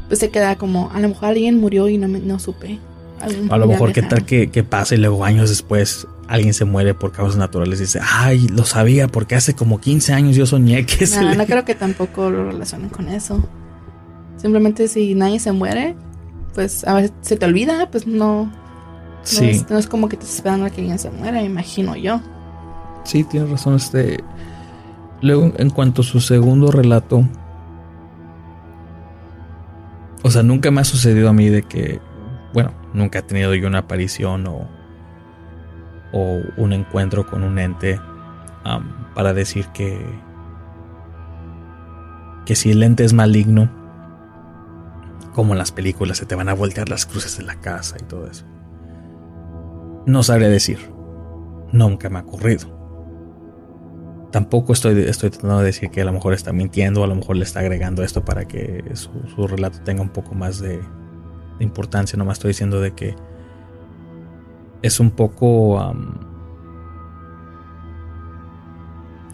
Pues 0.07 0.19
se 0.19 0.29
queda 0.29 0.55
como, 0.55 0.91
a 0.91 0.99
lo 0.99 1.09
mejor 1.09 1.29
alguien 1.29 1.59
murió 1.59 1.89
y 1.89 1.97
no, 1.97 2.07
no 2.07 2.39
supe. 2.39 2.79
A 3.49 3.57
lo 3.57 3.67
mejor 3.67 3.91
qué 3.93 4.01
tal 4.01 4.25
que, 4.25 4.51
que 4.51 4.63
pasa 4.63 4.93
y 4.93 4.97
luego 4.97 5.23
años 5.23 5.49
después 5.49 6.05
alguien 6.27 6.53
se 6.53 6.65
muere 6.65 6.93
por 6.93 7.11
causas 7.11 7.37
naturales 7.37 7.79
y 7.79 7.83
dice, 7.83 7.99
ay, 8.03 8.47
lo 8.49 8.65
sabía 8.65 9.07
porque 9.07 9.35
hace 9.35 9.55
como 9.55 9.79
15 9.79 10.13
años 10.13 10.35
yo 10.35 10.45
soñé 10.45 10.85
que 10.85 11.07
se... 11.07 11.21
No, 11.21 11.33
no 11.33 11.45
creo 11.45 11.65
que 11.65 11.75
tampoco 11.75 12.29
lo 12.29 12.51
relacionen 12.51 12.89
con 12.89 13.07
eso. 13.07 13.43
Simplemente 14.37 14.87
si 14.87 15.15
nadie 15.15 15.39
se 15.39 15.51
muere, 15.51 15.95
pues 16.53 16.85
a 16.85 16.95
veces 16.95 17.13
se 17.21 17.37
te 17.37 17.45
olvida, 17.45 17.89
pues 17.89 18.05
no... 18.05 18.51
Sí. 19.23 19.49
es, 19.49 19.69
no 19.71 19.79
es 19.79 19.87
como 19.87 20.07
que 20.07 20.17
te 20.17 20.23
estás 20.23 20.37
esperando 20.37 20.67
a 20.67 20.69
que 20.69 20.81
alguien 20.81 20.99
se 20.99 21.09
muera, 21.09 21.41
imagino 21.41 21.95
yo. 21.95 22.21
Sí, 23.05 23.23
tienes 23.23 23.49
razón. 23.49 23.75
Este. 23.75 24.23
Luego, 25.21 25.51
en 25.57 25.69
cuanto 25.71 26.01
a 26.01 26.05
su 26.05 26.19
segundo 26.19 26.71
relato. 26.71 27.27
O 30.25 30.31
sea, 30.31 30.41
nunca 30.41 30.71
me 30.71 30.81
ha 30.81 30.83
sucedido 30.83 31.29
a 31.29 31.33
mí 31.33 31.49
de 31.49 31.61
que. 31.61 32.01
Bueno, 32.51 32.73
nunca 32.93 33.19
he 33.19 33.21
tenido 33.21 33.53
yo 33.53 33.67
una 33.67 33.79
aparición 33.79 34.47
o 34.47 34.67
o 36.15 36.41
un 36.57 36.73
encuentro 36.73 37.27
con 37.27 37.43
un 37.43 37.59
ente 37.59 37.99
para 39.13 39.33
decir 39.33 39.67
que 39.67 40.03
que 42.45 42.55
si 42.55 42.71
el 42.71 42.81
ente 42.81 43.03
es 43.03 43.13
maligno 43.13 43.69
como 45.33 45.53
en 45.53 45.57
las 45.57 45.71
películas 45.71 46.17
se 46.17 46.25
te 46.25 46.35
van 46.35 46.47
a 46.47 46.53
voltear 46.53 46.89
las 46.89 47.05
cruces 47.05 47.37
de 47.37 47.43
la 47.43 47.55
casa 47.55 47.97
y 47.99 48.05
todo 48.05 48.27
eso 48.27 48.45
no 50.05 50.23
sabría 50.23 50.47
decir 50.47 50.79
nunca 51.71 52.09
me 52.09 52.19
ha 52.19 52.21
ocurrido 52.21 52.74
tampoco 54.35 54.73
estoy, 54.73 55.01
estoy 55.03 55.29
tratando 55.29 55.59
de 55.59 55.67
decir 55.67 55.89
que 55.89 56.01
a 56.01 56.03
lo 56.03 56.11
mejor 56.11 56.33
está 56.33 56.51
mintiendo, 56.51 57.05
a 57.05 57.07
lo 57.07 57.15
mejor 57.15 57.37
le 57.37 57.45
está 57.45 57.61
agregando 57.61 58.03
esto 58.03 58.25
para 58.25 58.45
que 58.45 58.83
su, 58.95 59.47
relato 59.47 59.79
tenga 59.85 60.01
un 60.01 60.09
poco 60.09 60.35
más 60.35 60.59
de, 60.59 60.79
de 60.79 61.63
importancia. 61.63 62.17
Nomás 62.17 62.39
estoy 62.39 62.49
diciendo 62.49 62.81
de 62.81 62.91
que 62.91 63.15
es 64.81 64.99
un 64.99 65.11
poco... 65.11 65.95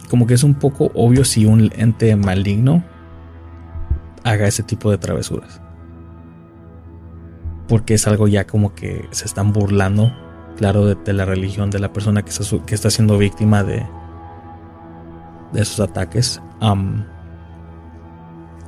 como 0.08 0.28
que 0.28 0.34
es 0.34 0.44
un 0.44 0.54
poco 0.54 0.92
obvio 0.94 1.24
si 1.24 1.46
un 1.46 1.72
ente 1.74 2.14
maligno 2.14 2.84
haga 4.22 4.46
ese 4.46 4.62
tipo 4.62 4.88
de 4.88 4.98
travesuras. 4.98 5.60
Porque 7.66 7.94
es 7.94 8.06
algo 8.06 8.28
ya 8.28 8.46
como 8.46 8.72
que 8.76 9.08
se 9.10 9.24
están 9.24 9.52
burlando, 9.52 10.12
claro, 10.56 10.94
de, 10.94 11.12
la 11.12 11.24
religión 11.24 11.70
de 11.70 11.80
la 11.80 11.92
persona 11.92 12.22
que 12.22 12.30
está, 12.30 12.44
que 12.64 12.76
está 12.76 12.88
siendo 12.88 13.18
víctima 13.18 13.64
de, 13.64 13.84
de 15.52 15.62
esos 15.62 15.80
ataques. 15.80 16.40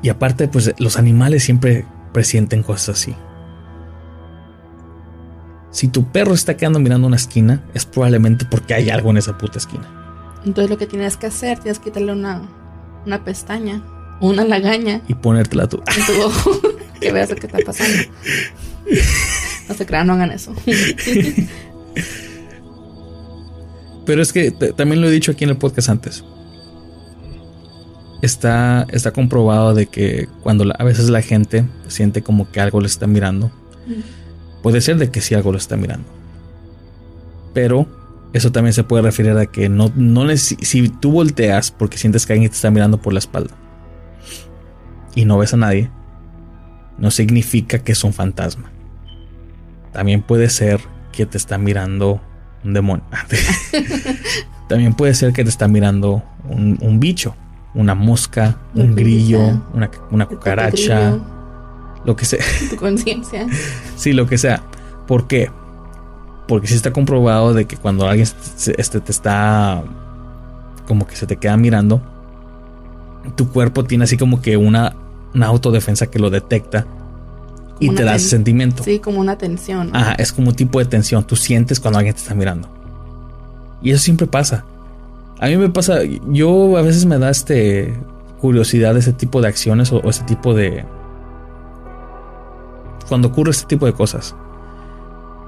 y 0.03 0.09
aparte, 0.09 0.49
pues 0.49 0.75
los 0.79 0.99
animales 0.99 1.44
siempre 1.44 1.87
presienten 2.12 2.62
cosas 2.62 3.01
así. 3.01 3.14
Si 5.70 5.88
tu 5.88 6.05
perro 6.05 6.35
está 6.35 6.57
quedando 6.57 6.79
mirando 6.79 7.09
una 7.09 7.16
esquina, 7.16 7.64
es 7.75 7.85
probablemente 7.85 8.47
porque 8.49 8.75
hay 8.75 8.90
algo 8.90 9.11
en 9.11 9.16
esa 9.16 9.37
puta 9.37 9.59
esquina. 9.59 9.85
Entonces 10.44 10.70
lo 10.70 10.79
que 10.79 10.87
tienes 10.87 11.16
que 11.16 11.27
hacer, 11.27 11.59
tienes 11.59 11.81
que 11.81 11.87
quitarle 11.87 12.12
una, 12.12 12.49
una 13.05 13.25
pestaña 13.25 13.83
o 14.20 14.29
una 14.29 14.44
lagaña. 14.44 15.01
Y 15.09 15.14
ponértela 15.14 15.68
tú. 15.68 15.83
En 15.87 16.07
tu 16.07 16.23
ojo. 16.23 16.53
que 17.01 17.11
veas 17.12 17.31
lo 17.31 17.37
que 17.37 17.47
está 17.47 17.59
pasando. 17.66 18.05
No 19.68 19.75
se 19.75 19.85
crean, 19.87 20.07
no 20.07 20.12
hagan 20.12 20.31
eso. 20.31 20.55
Pero 24.07 24.23
es 24.23 24.33
que 24.33 24.51
también 24.51 25.01
lo 25.01 25.09
he 25.09 25.11
dicho 25.11 25.33
aquí 25.33 25.42
en 25.44 25.51
el 25.51 25.57
podcast 25.57 25.88
antes. 25.88 26.25
Está, 28.25 28.87
está 28.91 29.11
comprobado 29.11 29.75
de 29.75 29.87
que 29.87 30.29
cuando 30.43 30.73
a 30.79 30.85
veces 30.85 31.11
la 31.11 31.21
gente 31.21 31.65
siente 31.89 32.23
como 32.23 32.51
que 32.51 32.61
algo 32.61 32.81
le 32.81 32.87
está 32.87 33.07
mirando. 33.07 33.51
Puede 34.63 34.81
ser 34.81 34.97
de 34.97 35.11
que 35.11 35.21
si 35.21 35.35
algo 35.35 35.53
lo 35.53 35.59
está 35.59 35.77
mirando. 35.77 36.07
Pero 37.53 37.87
eso 38.33 38.51
también 38.51 38.73
se 38.73 38.83
puede 38.83 39.03
referir 39.03 39.33
a 39.33 39.47
que 39.47 39.69
no, 39.69 39.93
no 39.95 40.25
si 40.37 40.89
tú 40.89 41.13
volteas 41.13 41.71
porque 41.71 41.99
sientes 41.99 42.25
que 42.25 42.33
alguien 42.33 42.51
te 42.51 42.57
está 42.57 42.71
mirando 42.71 43.01
por 43.01 43.13
la 43.13 43.19
espalda 43.19 43.55
y 45.15 45.25
no 45.25 45.39
ves 45.39 45.55
a 45.55 45.57
nadie, 45.57 45.91
no 46.99 47.11
significa 47.11 47.79
que 47.79 47.93
es 47.93 48.05
un 48.05 48.13
fantasma. 48.13 48.71
También 49.93 50.23
puede 50.23 50.49
ser 50.51 50.81
que 51.13 51.27
te 51.27 51.37
está 51.39 51.59
mirando 51.59 52.21
un 52.65 52.75
demonio. 52.75 53.05
también 54.69 54.95
puede 54.95 55.15
ser 55.15 55.33
que 55.33 55.45
te 55.45 55.51
está 55.51 55.69
mirando 55.69 56.23
un, 56.49 56.99
bicho, 56.99 57.37
una 57.75 57.95
mosca, 57.95 58.57
un 58.75 58.95
grillo, 58.95 59.41
una, 59.73 59.91
una 60.11 60.27
cucaracha 60.27 61.19
lo 62.05 62.17
que 62.17 62.25
sea. 62.25 62.45
Tu 62.71 62.77
conciencia. 62.77 63.47
sí, 63.97 64.13
lo 64.13 64.27
que 64.27 64.39
sea. 64.39 64.63
¿Por 65.07 65.27
qué? 65.27 65.51
Porque 66.47 66.67
sí 66.67 66.75
está 66.75 66.93
comprobado 66.93 67.55
de 67.55 67.67
que 67.67 67.77
cuando 67.77 68.07
alguien 68.07 68.29
este, 68.77 69.01
te 69.01 69.13
está 69.13 69.83
como 70.87 71.07
que 71.07 71.17
se 71.17 71.27
te 71.27 71.37
queda 71.37 71.57
mirando, 71.57 72.03
tu 73.37 73.49
cuerpo 73.49 73.85
tiene 73.85 74.05
así 74.05 74.19
como 74.19 74.43
que 74.43 74.57
una, 74.59 74.95
una 75.35 75.47
autodefensa 75.47 76.09
que 76.09 76.19
lo 76.19 76.29
detecta 76.29 76.87
y 77.81 77.91
te 77.91 78.05
da 78.05 78.15
ese 78.15 78.29
sentimiento. 78.29 78.85
Sí, 78.85 78.99
como 78.99 79.21
una 79.21 79.37
tensión. 79.39 79.91
Ajá, 79.97 80.13
es 80.15 80.33
como 80.33 80.51
un 80.51 80.55
tipo 80.55 80.79
de 80.79 80.85
tensión. 80.85 81.27
Tú 81.27 81.37
sientes 81.37 81.81
cuando 81.81 81.99
alguien 81.99 82.15
te 82.15 82.21
está 82.21 82.35
mirando. 82.35 82.69
Y 83.83 83.91
eso 83.91 84.03
siempre 84.03 84.27
pasa. 84.27 84.65
A 85.40 85.47
mí 85.47 85.57
me 85.57 85.68
pasa, 85.68 86.01
yo 86.29 86.77
a 86.77 86.83
veces 86.83 87.07
me 87.07 87.18
da 87.18 87.31
este 87.31 87.99
curiosidad 88.40 88.94
de 88.94 89.01
ese 89.01 89.12
tipo 89.12 89.40
de 89.40 89.49
acciones 89.49 89.92
o 89.92 90.01
ese 90.09 90.23
tipo 90.25 90.55
de, 90.55 90.85
cuando 93.09 93.29
ocurre 93.29 93.51
este 93.51 93.66
tipo 93.66 93.87
de 93.87 93.92
cosas. 93.92 94.35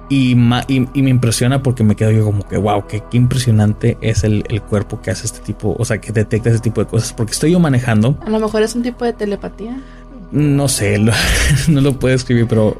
Y, 0.08 0.36
y, 0.68 1.02
me 1.02 1.10
impresiona 1.10 1.64
porque 1.64 1.82
me 1.82 1.96
quedo 1.96 2.12
yo 2.12 2.24
como 2.24 2.46
que, 2.46 2.56
wow, 2.56 2.86
qué, 2.86 3.02
impresionante 3.10 3.98
es 4.00 4.22
el, 4.22 4.44
cuerpo 4.68 5.00
que 5.00 5.10
hace 5.10 5.26
este 5.26 5.40
tipo, 5.40 5.74
o 5.76 5.84
sea, 5.84 6.00
que 6.00 6.12
detecta 6.12 6.50
ese 6.50 6.60
tipo 6.60 6.80
de 6.80 6.86
cosas. 6.86 7.12
Porque 7.12 7.32
estoy 7.32 7.50
yo 7.52 7.58
manejando. 7.58 8.16
A 8.24 8.30
lo 8.30 8.38
mejor 8.38 8.62
es 8.62 8.76
un 8.76 8.82
tipo 8.82 9.04
de 9.04 9.12
telepatía. 9.12 9.80
No 10.30 10.68
sé, 10.68 10.98
no 11.68 11.80
lo 11.80 11.98
puedo 11.98 12.14
escribir, 12.14 12.46
pero 12.46 12.76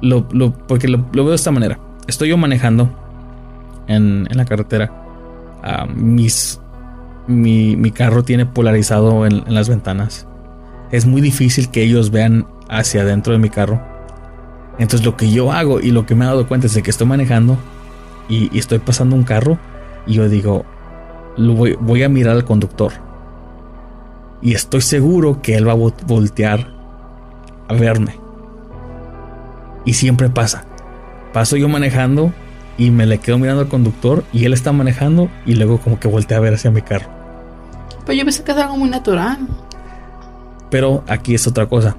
lo, 0.00 0.26
porque 0.66 0.88
lo, 0.88 1.04
veo 1.12 1.28
de 1.28 1.36
esta 1.36 1.52
manera. 1.52 1.78
Estoy 2.08 2.30
yo 2.30 2.36
manejando 2.36 2.90
en, 3.86 4.26
la 4.32 4.44
carretera. 4.44 4.90
Ah, 5.62 5.86
mi, 5.86 6.28
mi, 7.26 7.90
carro 7.92 8.24
tiene 8.24 8.46
polarizado 8.46 9.26
en 9.26 9.42
las 9.54 9.68
ventanas. 9.68 10.26
Es 10.90 11.06
muy 11.06 11.20
difícil 11.20 11.70
que 11.70 11.82
ellos 11.82 12.10
vean 12.10 12.46
hacia 12.68 13.02
adentro 13.02 13.32
de 13.32 13.38
mi 13.38 13.48
carro. 13.48 13.80
Entonces 14.78 15.04
lo 15.04 15.16
que 15.16 15.30
yo 15.30 15.52
hago 15.52 15.80
y 15.80 15.90
lo 15.90 16.06
que 16.06 16.14
me 16.14 16.24
he 16.24 16.28
dado 16.28 16.48
cuenta 16.48 16.66
es 16.66 16.74
de 16.74 16.82
que 16.82 16.90
estoy 16.90 17.06
manejando 17.06 17.58
y, 18.28 18.56
estoy 18.58 18.78
pasando 18.78 19.14
un 19.14 19.24
carro 19.24 19.58
y 20.06 20.14
yo 20.14 20.28
digo, 20.28 20.64
lo 21.36 21.54
voy, 21.54 22.02
a 22.02 22.08
mirar 22.08 22.36
al 22.36 22.44
conductor. 22.44 22.92
Y 24.40 24.54
estoy 24.54 24.80
seguro 24.80 25.40
que 25.40 25.54
él 25.54 25.68
va 25.68 25.72
a 25.72 25.90
voltear 26.06 26.66
a 27.68 27.74
verme. 27.74 28.18
Y 29.84 29.94
siempre 29.94 30.30
pasa. 30.30 30.64
Paso 31.32 31.56
yo 31.56 31.68
manejando 31.68 32.32
y 32.82 32.90
me 32.90 33.06
le 33.06 33.18
quedo 33.18 33.38
mirando 33.38 33.62
al 33.62 33.68
conductor 33.68 34.24
y 34.32 34.44
él 34.44 34.52
está 34.52 34.72
manejando 34.72 35.30
y 35.46 35.54
luego 35.54 35.78
como 35.78 36.00
que 36.00 36.08
voltea 36.08 36.38
a 36.38 36.40
ver 36.40 36.54
hacia 36.54 36.72
mi 36.72 36.82
carro. 36.82 37.08
Pues 38.04 38.18
yo 38.18 38.24
pensé 38.24 38.42
que 38.42 38.50
es 38.50 38.58
algo 38.58 38.76
muy 38.76 38.90
natural. 38.90 39.38
Pero 40.68 41.04
aquí 41.06 41.32
es 41.32 41.46
otra 41.46 41.66
cosa. 41.66 41.96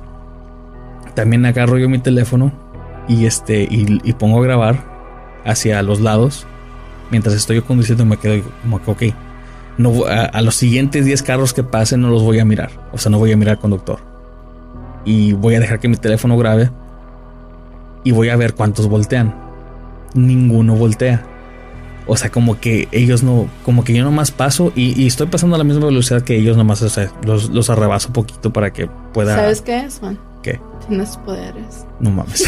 También 1.16 1.46
agarro 1.46 1.78
yo 1.78 1.88
mi 1.88 2.00
teléfono 2.00 2.52
y 3.08 3.26
este 3.26 3.66
y, 3.70 4.12
pongo 4.14 4.40
a 4.40 4.44
grabar 4.44 4.84
hacia 5.46 5.82
los 5.84 6.02
lados 6.02 6.46
mientras 7.12 7.34
estoy 7.36 7.62
conduciendo 7.62 8.06
me 8.06 8.18
quedo 8.18 8.44
como 8.62 8.82
que 8.82 8.92
ok 8.92 9.16
no 9.78 10.06
a, 10.06 10.42
los 10.42 10.56
siguientes 10.56 11.04
10 11.04 11.22
carros 11.22 11.54
que 11.54 11.64
pasen 11.64 12.00
no 12.00 12.10
los 12.10 12.24
voy 12.24 12.40
a 12.40 12.46
mirar 12.46 12.70
o 12.94 12.98
sea 12.98 13.10
no 13.10 13.20
voy 13.20 13.34
a 13.34 13.36
mirar 13.36 13.56
al 13.56 13.60
conductor 13.60 14.00
y 15.04 15.34
voy 15.34 15.56
a 15.56 15.60
dejar 15.60 15.82
que 15.82 15.90
mi 15.90 15.98
teléfono 15.98 16.38
grabe 16.38 16.72
y 18.06 18.12
voy 18.12 18.30
a 18.30 18.38
ver 18.38 18.54
cuántos 18.54 18.88
voltean 18.88 19.43
ninguno 20.14 20.76
voltea 20.76 21.24
o 22.06 22.18
sea 22.18 22.30
como 22.30 22.60
que 22.60 22.88
ellos 22.92 23.24
no 23.24 23.48
como 23.64 23.84
que 23.84 23.94
yo 23.94 24.04
nomás 24.04 24.32
paso 24.32 24.74
y, 24.76 25.08
estoy 25.08 25.28
pasando 25.28 25.56
a 25.56 25.58
la 25.58 25.64
misma 25.64 25.86
velocidad 25.86 26.22
que 26.22 26.36
ellos 26.36 26.58
nomás 26.58 26.82
o 26.82 26.90
sea 26.90 27.12
los, 27.26 27.50
los 27.50 27.70
arrebaso 27.70 28.10
un 28.10 28.14
poquito 28.14 28.52
para 28.52 28.74
que 28.74 28.88
pueda 29.14 29.36
¿sabes 29.36 29.62
qué 29.62 29.80
es 29.86 30.00
Juan? 30.00 30.20
¿qué? 30.44 30.60
Tienes 30.88 31.18
poderes. 31.18 31.88
No 32.00 32.12
mames. 32.12 32.48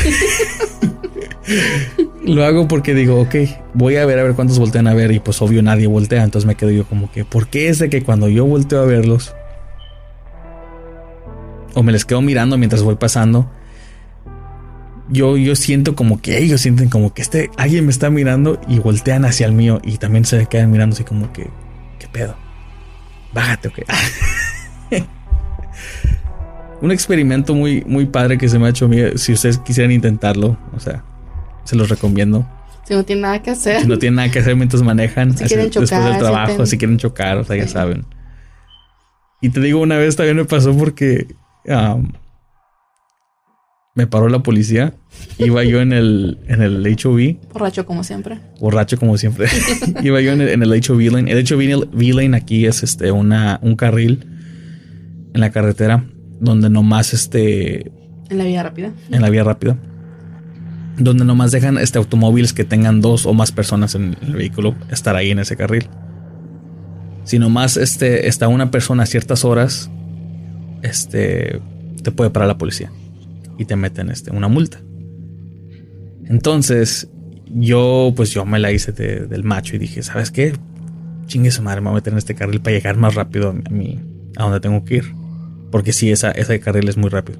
Lo 2.24 2.44
hago 2.44 2.68
porque 2.68 2.94
digo, 2.94 3.20
ok, 3.22 3.36
voy 3.74 3.96
a 3.96 4.06
ver 4.06 4.20
a 4.20 4.24
ver 4.24 4.34
cuántos 4.34 4.60
voltean 4.60 4.88
a 4.88 4.94
ver 4.94 5.12
y 5.12 5.20
pues 5.20 5.42
obvio 5.42 5.64
nadie 5.64 5.88
voltea, 5.88 6.24
entonces 6.24 6.46
me 6.46 6.56
quedo 6.56 6.72
yo 6.72 6.86
como 6.86 7.12
que, 7.12 7.24
¿por 7.24 7.48
qué 7.48 7.70
es 7.70 7.80
de 7.80 7.90
que 7.90 8.04
cuando 8.04 8.28
yo 8.28 8.46
volteo 8.46 8.82
a 8.82 8.86
verlos 8.86 9.34
o 11.74 11.84
me 11.84 11.92
les 11.92 12.04
quedo 12.04 12.22
mirando 12.22 12.58
mientras 12.58 12.84
voy 12.84 12.96
pasando, 12.96 13.50
yo, 15.10 15.38
yo 15.38 15.56
siento 15.56 15.96
como 15.96 16.22
que 16.22 16.40
ellos 16.40 16.62
sienten 16.62 16.90
como 16.90 17.14
que 17.14 17.22
este 17.22 17.52
alguien 17.58 17.86
me 17.86 17.92
está 17.92 18.10
mirando 18.10 18.60
y 18.68 18.80
voltean 18.80 19.26
hacia 19.26 19.46
el 19.46 19.54
mío 19.54 19.80
y 19.84 19.98
también 19.98 20.26
se 20.26 20.46
quedan 20.48 20.72
mirando 20.72 20.96
así 20.96 21.04
como 21.04 21.32
que, 21.32 21.50
¿qué 22.00 22.08
pedo? 22.08 22.36
Bájate, 23.34 23.68
ok. 23.68 23.80
un 26.82 26.92
experimento 26.92 27.54
muy, 27.54 27.84
muy 27.86 28.06
padre 28.06 28.38
que 28.38 28.48
se 28.48 28.60
me 28.60 28.68
ha 28.68 28.70
hecho. 28.70 28.90
Si 29.16 29.34
ustedes 29.34 29.58
quisieran 29.60 29.92
intentarlo, 29.92 30.58
o 30.76 30.80
sea, 30.80 31.04
se 31.64 31.76
los 31.76 31.90
recomiendo. 31.90 32.48
Si 32.88 32.94
no 32.94 33.04
tienen 33.04 33.24
nada 33.24 33.42
que 33.42 33.52
hacer. 33.52 33.82
Si 33.82 33.88
no 33.88 33.98
tienen 33.98 34.16
nada 34.16 34.30
que 34.30 34.40
hacer 34.40 34.56
mientras 34.56 34.82
manejan. 34.84 35.36
Si 35.38 35.46
quieren 35.46 35.70
chocar. 35.70 35.82
Después 35.90 36.06
del 36.06 36.18
trabajo, 36.20 36.66
si, 36.66 36.78
quieren 36.78 36.98
chocar, 36.98 37.38
o 37.38 37.44
sea, 37.44 37.56
ya 37.56 37.68
saben. 37.68 38.06
Y 39.42 39.50
te 39.50 39.60
digo, 39.60 39.82
una 39.82 39.98
vez 39.98 40.16
también 40.16 40.38
me 40.38 40.46
pasó 40.46 40.76
porque 40.76 41.28
me 43.96 44.08
paró 44.08 44.28
la 44.28 44.40
policía. 44.40 44.94
Iba 45.38 45.64
yo 45.64 45.82
en 45.82 45.94
el, 45.94 46.38
en 46.48 46.62
el 46.62 46.86
HOV. 46.86 47.38
Borracho 47.54 47.86
como 47.86 48.04
siempre. 48.04 48.40
Borracho 48.60 49.00
como 49.00 49.18
siempre. 49.18 49.48
Iba 50.04 50.20
yo 50.20 50.34
en 50.34 50.42
el, 50.42 50.50
en 50.50 50.62
el 50.62 50.70
HOV 50.70 51.14
lane. 51.14 51.32
El 51.32 51.46
HOV 51.50 52.14
lane 52.14 52.38
aquí 52.38 52.66
es 52.66 52.84
este 52.84 53.12
una, 53.12 53.58
un 53.64 53.78
carril 53.78 54.28
en 55.34 55.42
la 55.42 55.50
carretera 55.50 56.06
donde 56.42 56.70
nomás 56.70 57.14
este... 57.14 57.92
En 58.30 58.38
la 58.38 58.44
vía 58.44 58.64
rápida. 58.64 58.92
En 59.10 59.22
la 59.22 59.30
vía 59.30 59.46
rápida. 59.46 59.78
Donde 60.98 61.24
nomás 61.24 61.52
dejan 61.52 61.78
este 61.78 61.98
automóviles 61.98 62.52
que 62.52 62.66
tengan 62.66 63.00
dos 63.00 63.26
o 63.26 63.34
más 63.34 63.54
personas 63.54 63.96
en 63.96 64.18
el 64.22 64.34
vehículo 64.34 64.76
estar 64.92 65.16
ahí 65.16 65.32
en 65.32 65.40
ese 65.40 65.56
carril. 65.56 65.88
Si 67.24 67.40
nomás 67.40 67.78
este, 67.78 68.28
está 68.28 68.50
una 68.50 68.72
persona 68.72 69.04
a 69.04 69.06
ciertas 69.06 69.46
horas, 69.46 69.90
este, 70.82 71.62
te 72.04 72.12
puede 72.12 72.30
parar 72.30 72.50
la 72.50 72.58
policía 72.58 72.92
y 73.58 73.66
te 73.66 73.76
meten 73.76 74.10
este, 74.10 74.32
una 74.32 74.48
multa. 74.48 74.82
Entonces, 76.26 77.10
yo, 77.54 78.14
pues 78.16 78.32
yo 78.32 78.46
me 78.46 78.60
la 78.60 78.72
hice 78.72 78.92
del 78.92 79.44
macho 79.44 79.76
y 79.76 79.80
dije, 79.80 80.04
¿sabes 80.04 80.32
qué? 80.32 80.54
Chingue 81.28 81.52
su 81.52 81.62
madre, 81.62 81.82
me 81.82 81.88
voy 81.88 81.94
a 81.94 81.96
meter 81.96 82.14
en 82.14 82.18
este 82.18 82.36
carril 82.36 82.62
para 82.62 82.76
llegar 82.76 82.98
más 82.98 83.16
rápido 83.16 83.50
a, 83.50 83.72
mi, 83.72 84.00
a 84.36 84.44
donde 84.44 84.60
tengo 84.60 84.84
que 84.84 84.98
ir. 84.98 85.06
Porque 85.72 85.94
sí, 85.94 86.12
esa, 86.12 86.32
esa 86.32 86.58
carril 86.60 86.88
es 86.90 86.98
muy 86.98 87.10
rápido. 87.10 87.40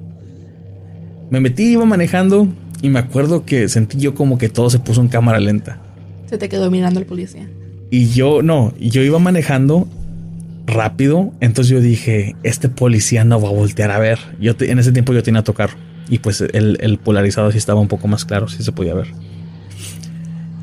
Me 1.30 1.40
metí, 1.40 1.72
iba 1.72 1.84
manejando 1.84 2.48
y 2.82 2.88
me 2.88 2.98
acuerdo 2.98 3.44
que 3.44 3.68
sentí 3.68 3.98
yo 3.98 4.14
como 4.14 4.38
que 4.38 4.48
todo 4.48 4.70
se 4.70 4.78
puso 4.78 5.00
en 5.00 5.08
cámara 5.08 5.40
lenta. 5.40 5.80
Se 6.26 6.38
te 6.38 6.48
quedó 6.48 6.70
mirando 6.70 7.00
el 7.00 7.06
policía. 7.06 7.48
Y 7.90 8.08
yo, 8.08 8.42
no, 8.42 8.74
yo 8.78 9.02
iba 9.02 9.18
manejando 9.18 9.88
rápido, 10.66 11.32
entonces 11.40 11.70
yo 11.72 11.80
dije, 11.80 12.34
este 12.42 12.68
policía 12.68 13.24
no 13.24 13.40
va 13.40 13.48
a 13.48 13.52
voltear 13.52 13.90
a 13.90 13.98
ver. 13.98 14.18
Yo 14.40 14.54
en 14.58 14.78
ese 14.78 14.92
tiempo 14.92 15.12
yo 15.12 15.22
tenía 15.22 15.42
tocar 15.42 15.70
y 16.08 16.18
pues 16.18 16.40
el, 16.40 16.78
el, 16.80 16.98
polarizado 16.98 17.50
sí 17.50 17.58
estaba 17.58 17.80
un 17.80 17.88
poco 17.88 18.08
más 18.08 18.24
claro, 18.24 18.48
sí 18.48 18.62
se 18.62 18.72
podía 18.72 18.94
ver. 18.94 19.08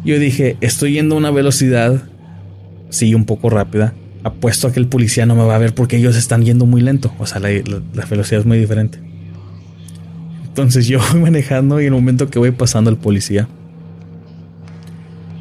Yo 0.05 0.19
dije, 0.19 0.57
estoy 0.61 0.93
yendo 0.93 1.15
a 1.15 1.17
una 1.17 1.31
velocidad, 1.31 2.03
sí, 2.89 3.13
un 3.15 3.25
poco 3.25 3.49
rápida, 3.49 3.93
apuesto 4.23 4.67
a 4.67 4.71
que 4.71 4.79
el 4.79 4.87
policía 4.87 5.25
no 5.25 5.35
me 5.35 5.43
va 5.43 5.55
a 5.55 5.59
ver 5.59 5.73
porque 5.75 5.97
ellos 5.97 6.15
están 6.15 6.43
yendo 6.43 6.65
muy 6.65 6.81
lento. 6.81 7.13
O 7.19 7.25
sea, 7.25 7.39
la, 7.39 7.49
velocidad 7.49 8.41
es 8.41 8.45
muy 8.45 8.57
diferente. 8.57 8.99
Entonces 10.45 10.87
yo 10.87 10.99
voy 11.11 11.21
manejando 11.21 11.81
y 11.81 11.85
en 11.85 11.93
el 11.93 11.99
momento 11.99 12.29
que 12.29 12.39
voy 12.39 12.51
pasando 12.51 12.89
el 12.89 12.97
policía, 12.97 13.47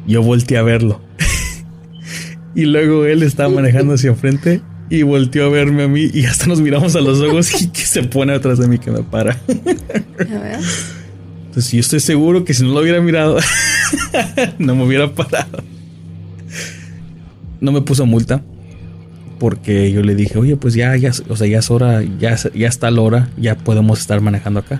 yo 0.05 0.21
volteé 0.21 0.57
a 0.57 0.63
verlo. 0.63 1.01
y 2.55 2.65
luego 2.65 3.05
él 3.05 3.23
estaba 3.23 3.49
manejando 3.49 3.93
hacia 3.93 4.09
enfrente 4.09 4.61
y 4.93 5.01
volteó 5.01 5.47
a 5.47 5.49
verme 5.49 5.83
a 5.83 5.87
mí 5.87 6.07
y 6.13 6.25
hasta 6.25 6.45
nos 6.45 6.61
miramos 6.61 6.95
a 6.95 7.01
los 7.01 7.19
ojos 7.19 7.59
y 7.59 7.69
que 7.69 7.81
se 7.81 8.03
pone 8.03 8.31
atrás 8.31 8.59
de 8.59 8.67
mí 8.67 8.77
que 8.77 8.91
me 8.91 9.01
para. 9.01 9.35
Entonces 11.47 11.71
yo 11.71 11.79
estoy 11.79 11.99
seguro 11.99 12.45
que 12.45 12.53
si 12.53 12.61
no 12.61 12.73
lo 12.75 12.81
hubiera 12.81 13.01
mirado, 13.01 13.39
no 14.59 14.75
me 14.75 14.83
hubiera 14.83 15.11
parado. 15.11 15.63
No 17.59 17.71
me 17.71 17.81
puso 17.81 18.05
multa 18.05 18.43
porque 19.39 19.91
yo 19.91 20.03
le 20.03 20.13
dije, 20.13 20.37
oye, 20.37 20.57
pues 20.57 20.75
ya, 20.75 20.95
ya, 20.95 21.11
o 21.27 21.35
sea, 21.35 21.47
ya 21.47 21.57
es 21.57 21.71
hora, 21.71 22.03
ya, 22.03 22.35
ya 22.53 22.67
está 22.67 22.91
la 22.91 23.01
hora, 23.01 23.29
ya 23.35 23.55
podemos 23.55 23.99
estar 23.99 24.21
manejando 24.21 24.59
acá. 24.59 24.79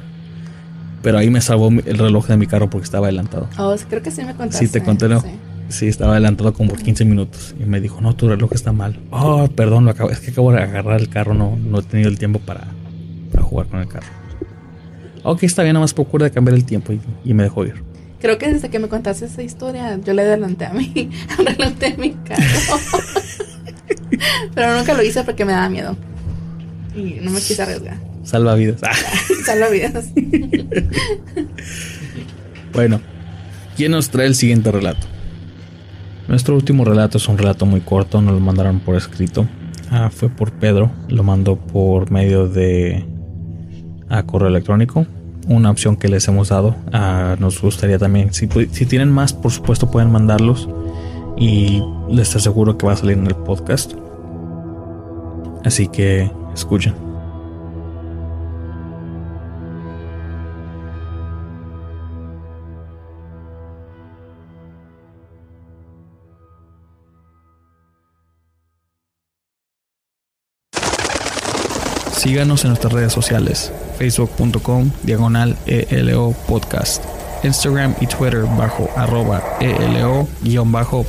Pero 1.02 1.18
ahí 1.18 1.32
me 1.32 1.42
salvó 1.42 1.70
el 1.70 1.98
reloj 1.98 2.28
de 2.28 2.38
mi 2.38 2.46
carro 2.46 2.70
porque 2.70 2.86
estaba 2.86 3.08
adelantado. 3.08 3.50
Oh, 3.58 3.76
creo 3.90 4.04
que 4.04 4.12
sí 4.12 4.24
me 4.24 4.36
contaste. 4.36 4.68
Sí, 4.68 4.72
te 4.72 4.84
conté, 4.84 5.10
¿no? 5.10 5.22
Sí. 5.22 5.30
Estaba 5.70 6.14
adelantado 6.14 6.54
como 6.54 6.70
por 6.70 6.82
15 6.82 7.06
minutos. 7.06 7.56
Y 7.60 7.66
me 7.66 7.82
dijo, 7.82 8.02
no, 8.02 8.16
tu 8.16 8.30
reloj 8.30 8.52
está 8.54 8.72
mal. 8.72 9.00
Oh, 9.12 9.48
perdón, 9.48 9.86
lo 9.86 9.92
acabo, 9.92 10.10
es 10.10 10.20
que 10.20 10.32
acabo 10.32 10.52
de 10.52 10.62
agarrar 10.62 11.00
el 11.00 11.10
carro, 11.10 11.34
no, 11.34 11.58
no 11.58 11.80
he 11.80 11.84
tenido 11.84 12.10
el 12.10 12.18
tiempo 12.18 12.40
para, 12.40 12.68
para 13.32 13.44
jugar 13.44 13.68
con 13.68 13.80
el 13.80 13.88
carro. 13.88 14.08
Ok, 15.24 15.44
está 15.44 15.64
bien, 15.64 15.74
nada 15.74 15.84
más 15.84 15.94
procura 15.94 16.26
de 16.26 16.32
cambiar 16.32 16.56
el 16.56 16.66
tiempo 16.66 16.94
y, 16.94 17.02
y 17.24 17.34
me 17.34 17.44
dejó 17.44 17.66
ir. 17.66 17.76
Creo 18.20 18.38
que 18.38 18.54
desde 18.54 18.70
que 18.70 18.80
me 18.80 18.88
contaste 18.88 19.26
esa 19.26 19.44
historia, 19.44 20.00
yo 20.02 20.14
le 20.14 20.22
adelanté 20.22 20.66
a 20.66 20.74
mí, 20.74 21.10
adelanté 21.38 21.88
a 21.88 21.98
mi 21.98 22.12
carro. 22.12 22.42
Pero 24.56 24.78
nunca 24.78 24.94
lo 24.94 25.04
hice 25.04 25.24
porque 25.24 25.44
me 25.44 25.52
daba 25.52 25.70
miedo. 25.70 25.98
Y 26.96 27.20
no 27.22 27.32
me 27.32 27.42
quise 27.42 27.62
arriesgar. 27.62 27.98
Salva 28.24 28.56
vidas. 28.56 28.80
Salva 29.46 29.70
vidas. 29.70 30.06
bueno, 32.72 33.02
¿quién 33.76 33.92
nos 33.92 34.10
trae 34.10 34.28
el 34.28 34.36
siguiente 34.36 34.72
relato? 34.72 35.08
Nuestro 36.28 36.56
último 36.56 36.86
relato 36.86 37.18
es 37.18 37.28
un 37.28 37.38
relato 37.38 37.66
muy 37.66 37.82
corto, 37.82 38.22
nos 38.22 38.34
lo 38.34 38.40
mandaron 38.40 38.80
por 38.80 38.96
escrito. 38.96 39.46
Ah, 39.92 40.10
fue 40.12 40.30
por 40.30 40.52
Pedro, 40.52 40.92
lo 41.10 41.24
mandó 41.24 41.58
por 41.58 42.12
medio 42.12 42.48
de 42.48 43.06
a 44.10 44.24
correo 44.24 44.48
electrónico. 44.48 45.06
Una 45.48 45.70
opción 45.70 45.98
que 45.98 46.08
les 46.08 46.28
hemos 46.28 46.50
dado. 46.50 46.76
Nos 47.40 47.62
gustaría 47.62 48.00
también, 48.00 48.34
si, 48.34 48.48
si 48.72 48.86
tienen 48.86 49.12
más, 49.12 49.34
por 49.34 49.52
supuesto, 49.52 49.92
pueden 49.92 50.12
mandarlos 50.12 50.70
y 51.38 51.84
les 52.10 52.36
aseguro 52.36 52.78
que 52.78 52.86
va 52.86 52.94
a 52.94 52.98
salir 52.98 53.18
en 53.18 53.28
el 53.28 53.36
podcast. 53.36 53.94
Así 55.66 55.88
que 55.88 56.32
escuchen. 56.54 57.13
Síganos 72.24 72.64
en 72.64 72.70
nuestras 72.70 72.94
redes 72.94 73.12
sociales, 73.12 73.70
facebook.com 73.98 74.92
diagonal 75.04 75.58
ELO 75.66 76.34
podcast 76.48 77.04
Instagram 77.44 77.96
y 78.00 78.08
Twitter 78.08 78.46
bajo 78.58 78.90
arroba 78.96 79.44
ELO-podcast. 79.60 81.04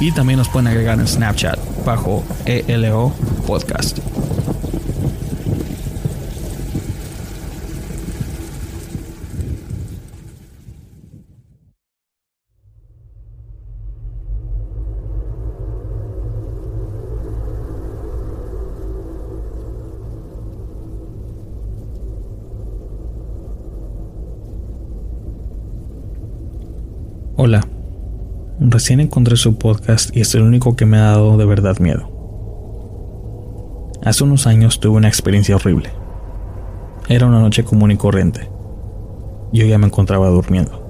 Y 0.00 0.12
también 0.12 0.38
nos 0.38 0.50
pueden 0.50 0.66
agregar 0.66 1.00
en 1.00 1.08
Snapchat 1.08 1.58
bajo 1.86 2.22
ELO 2.44 3.14
podcast. 3.46 4.00
Hola, 27.40 27.60
recién 28.58 28.98
encontré 28.98 29.36
su 29.36 29.58
podcast 29.58 30.10
y 30.12 30.22
es 30.22 30.34
el 30.34 30.42
único 30.42 30.74
que 30.74 30.86
me 30.86 30.96
ha 30.96 31.12
dado 31.12 31.36
de 31.36 31.44
verdad 31.44 31.78
miedo. 31.78 32.10
Hace 34.04 34.24
unos 34.24 34.48
años 34.48 34.80
tuve 34.80 34.96
una 34.96 35.06
experiencia 35.06 35.54
horrible. 35.54 35.92
Era 37.08 37.26
una 37.26 37.38
noche 37.38 37.62
común 37.62 37.92
y 37.92 37.96
corriente. 37.96 38.50
Yo 39.52 39.64
ya 39.66 39.78
me 39.78 39.86
encontraba 39.86 40.28
durmiendo. 40.30 40.84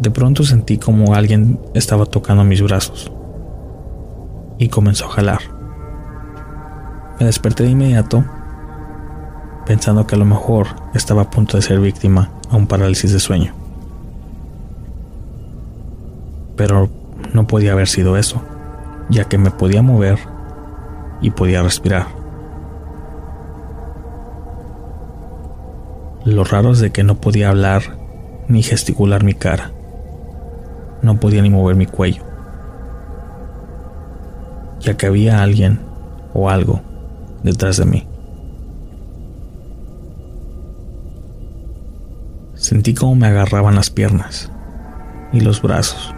De 0.00 0.10
pronto 0.10 0.42
sentí 0.42 0.76
como 0.76 1.14
alguien 1.14 1.60
estaba 1.74 2.06
tocando 2.06 2.42
mis 2.42 2.60
brazos 2.60 3.12
y 4.58 4.66
comenzó 4.66 5.04
a 5.04 5.10
jalar. 5.10 5.42
Me 7.20 7.26
desperté 7.26 7.62
de 7.62 7.70
inmediato 7.70 8.24
pensando 9.64 10.08
que 10.08 10.16
a 10.16 10.18
lo 10.18 10.24
mejor 10.24 10.66
estaba 10.92 11.22
a 11.22 11.30
punto 11.30 11.56
de 11.56 11.62
ser 11.62 11.78
víctima 11.78 12.32
a 12.50 12.56
un 12.56 12.66
parálisis 12.66 13.12
de 13.12 13.20
sueño. 13.20 13.52
Pero 16.56 16.88
no 17.32 17.46
podía 17.46 17.72
haber 17.72 17.88
sido 17.88 18.16
eso, 18.16 18.42
ya 19.08 19.24
que 19.24 19.38
me 19.38 19.50
podía 19.50 19.82
mover 19.82 20.18
y 21.20 21.30
podía 21.30 21.62
respirar. 21.62 22.06
Lo 26.24 26.44
raro 26.44 26.72
es 26.72 26.80
de 26.80 26.90
que 26.90 27.04
no 27.04 27.20
podía 27.20 27.50
hablar 27.50 27.82
ni 28.48 28.62
gesticular 28.62 29.22
mi 29.22 29.34
cara. 29.34 29.70
No 31.02 31.20
podía 31.20 31.42
ni 31.42 31.50
mover 31.50 31.76
mi 31.76 31.86
cuello, 31.86 32.22
ya 34.80 34.96
que 34.96 35.06
había 35.06 35.42
alguien 35.42 35.78
o 36.34 36.50
algo 36.50 36.80
detrás 37.42 37.76
de 37.76 37.84
mí. 37.84 38.08
Sentí 42.66 42.94
como 42.94 43.14
me 43.14 43.28
agarraban 43.28 43.76
las 43.76 43.90
piernas 43.90 44.50
y 45.32 45.38
los 45.38 45.62
brazos. 45.62 46.12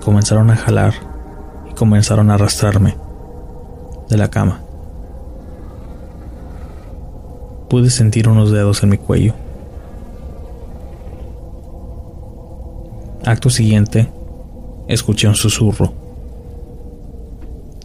Comenzaron 0.00 0.48
a 0.52 0.56
jalar 0.56 0.94
y 1.68 1.74
comenzaron 1.74 2.30
a 2.30 2.34
arrastrarme 2.34 2.96
de 4.08 4.16
la 4.16 4.30
cama. 4.30 4.60
Pude 7.68 7.90
sentir 7.90 8.28
unos 8.28 8.52
dedos 8.52 8.80
en 8.84 8.90
mi 8.90 8.96
cuello. 8.98 9.34
Acto 13.24 13.50
siguiente, 13.50 14.08
escuché 14.86 15.26
un 15.26 15.34
susurro 15.34 15.94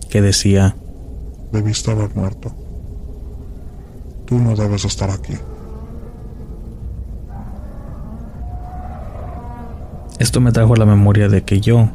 que 0.07 0.21
decía, 0.21 0.75
Debiste 1.51 1.89
haber 1.89 2.15
muerto. 2.15 2.51
Tú 4.27 4.37
no 4.37 4.55
debes 4.55 4.85
estar 4.85 5.09
aquí. 5.09 5.33
Esto 10.33 10.41
me 10.41 10.51
trajo 10.51 10.75
la 10.75 10.87
memoria 10.87 11.29
de 11.29 11.43
que 11.43 11.61
yo 11.61 11.89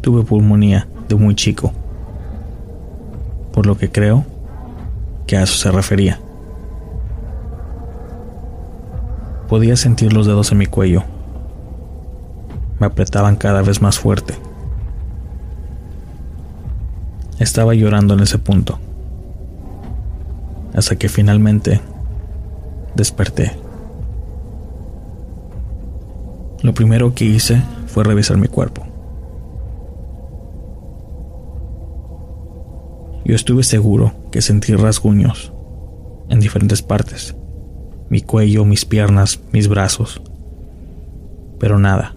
tuve 0.00 0.22
pulmonía 0.22 0.86
de 1.08 1.16
muy 1.16 1.34
chico, 1.34 1.72
por 3.52 3.66
lo 3.66 3.76
que 3.76 3.90
creo 3.90 4.24
que 5.26 5.36
a 5.36 5.42
eso 5.42 5.54
se 5.54 5.72
refería. 5.72 6.20
Podía 9.48 9.74
sentir 9.74 10.12
los 10.12 10.28
dedos 10.28 10.52
en 10.52 10.58
mi 10.58 10.66
cuello. 10.66 11.02
Me 12.78 12.86
apretaban 12.86 13.34
cada 13.34 13.60
vez 13.62 13.82
más 13.82 13.98
fuerte. 13.98 14.34
Estaba 17.40 17.74
llorando 17.74 18.14
en 18.14 18.20
ese 18.20 18.38
punto, 18.38 18.78
hasta 20.76 20.94
que 20.94 21.08
finalmente 21.08 21.80
desperté. 22.94 23.58
Lo 26.68 26.74
primero 26.74 27.14
que 27.14 27.24
hice 27.24 27.62
fue 27.86 28.04
revisar 28.04 28.36
mi 28.36 28.46
cuerpo. 28.46 28.82
Yo 33.24 33.34
estuve 33.34 33.62
seguro 33.62 34.12
que 34.30 34.42
sentí 34.42 34.74
rasguños 34.74 35.50
en 36.28 36.40
diferentes 36.40 36.82
partes. 36.82 37.34
Mi 38.10 38.20
cuello, 38.20 38.66
mis 38.66 38.84
piernas, 38.84 39.40
mis 39.50 39.66
brazos. 39.66 40.20
Pero 41.58 41.78
nada. 41.78 42.14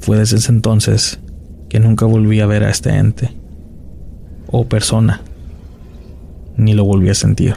Fue 0.00 0.18
desde 0.18 0.36
ese 0.36 0.52
entonces 0.52 1.18
que 1.70 1.80
nunca 1.80 2.04
volví 2.04 2.40
a 2.40 2.46
ver 2.46 2.62
a 2.62 2.68
este 2.68 2.90
ente 2.90 3.30
o 4.48 4.66
persona, 4.66 5.22
ni 6.58 6.74
lo 6.74 6.84
volví 6.84 7.08
a 7.08 7.14
sentir. 7.14 7.56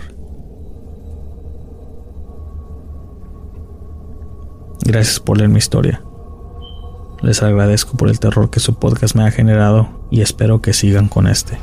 Gracias 4.89 5.19
por 5.19 5.37
leer 5.37 5.51
mi 5.51 5.59
historia. 5.59 6.01
Les 7.21 7.43
agradezco 7.43 7.95
por 7.95 8.09
el 8.09 8.19
terror 8.19 8.49
que 8.49 8.59
su 8.59 8.73
podcast 8.73 9.13
me 9.15 9.21
ha 9.21 9.29
generado 9.29 9.87
y 10.09 10.21
espero 10.21 10.63
que 10.63 10.73
sigan 10.73 11.09
con 11.09 11.27
este. 11.27 11.59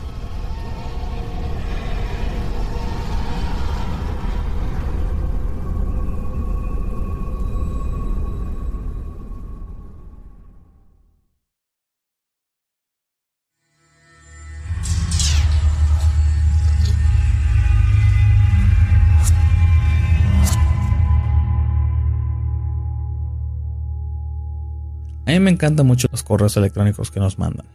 Mí 25.38 25.44
me 25.44 25.50
encantan 25.50 25.86
mucho 25.86 26.08
los 26.10 26.22
correos 26.22 26.56
electrónicos 26.56 27.10
que 27.10 27.20
nos 27.20 27.38
mandan. 27.38 27.66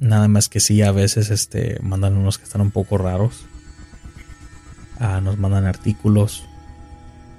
Nada 0.00 0.26
más 0.26 0.48
que 0.48 0.58
sí, 0.58 0.82
a 0.82 0.90
veces 0.90 1.30
este, 1.30 1.78
mandan 1.82 2.16
unos 2.16 2.38
que 2.38 2.44
están 2.44 2.60
un 2.60 2.70
poco 2.70 2.98
raros. 2.98 3.44
Ah, 4.98 5.20
nos 5.20 5.38
mandan 5.38 5.64
artículos. 5.64 6.44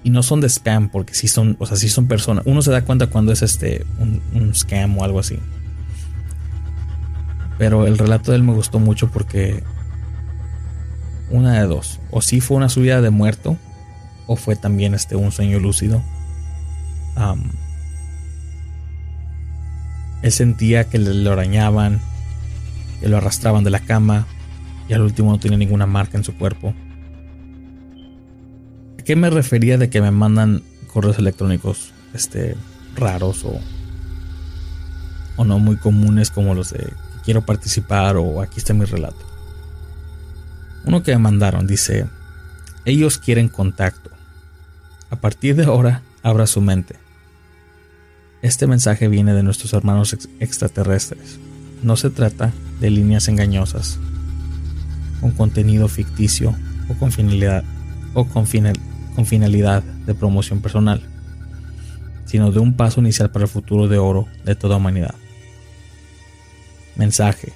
Y 0.04 0.10
no 0.10 0.24
son 0.24 0.42
de 0.42 0.48
spam, 0.50 0.90
porque 0.90 1.14
sí 1.14 1.28
son, 1.28 1.56
o 1.60 1.66
sea, 1.66 1.78
sí 1.78 1.90
son 1.90 2.08
personas. 2.08 2.46
Uno 2.46 2.62
se 2.62 2.72
da 2.72 2.84
cuenta 2.84 3.08
cuando 3.08 3.32
es 3.32 3.42
este 3.42 3.86
un, 4.00 4.54
scam 4.56 4.98
o 4.98 5.04
algo 5.04 5.20
así. 5.20 5.40
Pero 7.58 7.88
el 7.88 7.98
relato 7.98 8.32
de 8.32 8.38
él 8.38 8.44
me 8.44 8.54
gustó 8.54 8.80
mucho 8.80 9.10
porque 9.12 9.64
una 11.30 11.60
de 11.60 11.68
dos. 11.68 12.00
O 12.12 12.22
sí 12.22 12.42
fue 12.42 12.58
una 12.58 12.70
subida 12.70 13.02
de 13.02 13.10
muerto. 13.10 13.58
O 14.28 14.36
fue 14.36 14.56
también 14.56 14.94
este 14.94 15.16
un 15.16 15.32
sueño 15.32 15.60
lúcido. 15.60 16.02
Um, 17.16 17.52
él 20.24 20.32
sentía 20.32 20.86
que 20.86 20.98
le, 20.98 21.30
arañaban, 21.30 22.02
que 23.02 23.10
lo 23.10 23.18
arrastraban 23.18 23.66
de 23.66 23.70
la 23.70 23.82
cama 23.82 24.26
y 24.88 24.94
al 24.94 25.02
último 25.02 25.32
no 25.32 25.38
tenía 25.38 25.58
ninguna 25.58 25.86
marca 25.86 26.18
en 26.18 26.24
su 26.24 26.34
cuerpo. 26.36 26.74
¿A 29.00 29.04
qué 29.04 29.18
me 29.18 29.30
refería 29.30 29.78
de 29.78 29.90
que 29.90 30.02
me 30.02 30.12
mandan 30.12 30.64
correos 30.88 31.20
electrónicos 31.20 31.92
este, 32.14 32.56
raros 32.96 33.44
o, 33.44 33.60
o 35.36 35.44
no 35.44 35.60
muy 35.60 35.76
comunes 35.76 36.32
como 36.32 36.56
los 36.56 36.70
de 36.72 36.94
quiero 37.26 37.46
participar 37.46 38.16
o 38.16 38.42
aquí 38.42 38.60
está 38.60 38.74
mi 38.74 38.86
relato? 38.86 39.26
Uno 40.86 41.04
que 41.04 41.12
me 41.12 41.18
mandaron 41.18 41.68
dice, 41.68 42.08
ellos 42.86 43.18
quieren 43.18 43.50
contacto. 43.50 44.10
A 45.10 45.18
partir 45.18 45.58
de 45.58 45.66
ahora, 45.66 46.02
abra 46.24 46.48
su 46.48 46.62
mente. 46.62 47.03
Este 48.44 48.68
mensaje 48.68 49.08
viene 49.08 49.34
de 49.34 49.42
nuestros 49.42 49.72
hermanos 49.72 50.18
extraterrestres. 50.42 51.40
No 51.82 51.96
se 51.96 52.10
trata 52.10 52.52
de 52.82 52.90
líneas 52.90 53.30
engañosas, 53.30 54.00
con 55.22 55.32
contenido 55.32 55.88
ficticio 55.88 56.54
o 56.90 56.94
con 56.96 57.14
finalidad, 57.14 57.64
o 58.14 58.26
con, 58.26 58.46
con 59.16 59.26
finalidad 59.26 59.82
de 59.82 60.14
promoción 60.14 60.60
personal, 60.60 61.02
sino 62.26 62.52
de 62.52 62.60
un 62.60 62.76
paso 62.76 63.00
inicial 63.00 63.32
para 63.32 63.46
el 63.46 63.50
futuro 63.50 63.88
de 63.88 63.98
oro 63.98 64.28
de 64.44 64.56
toda 64.56 64.76
humanidad. 64.76 65.16
Mensaje. 66.98 67.54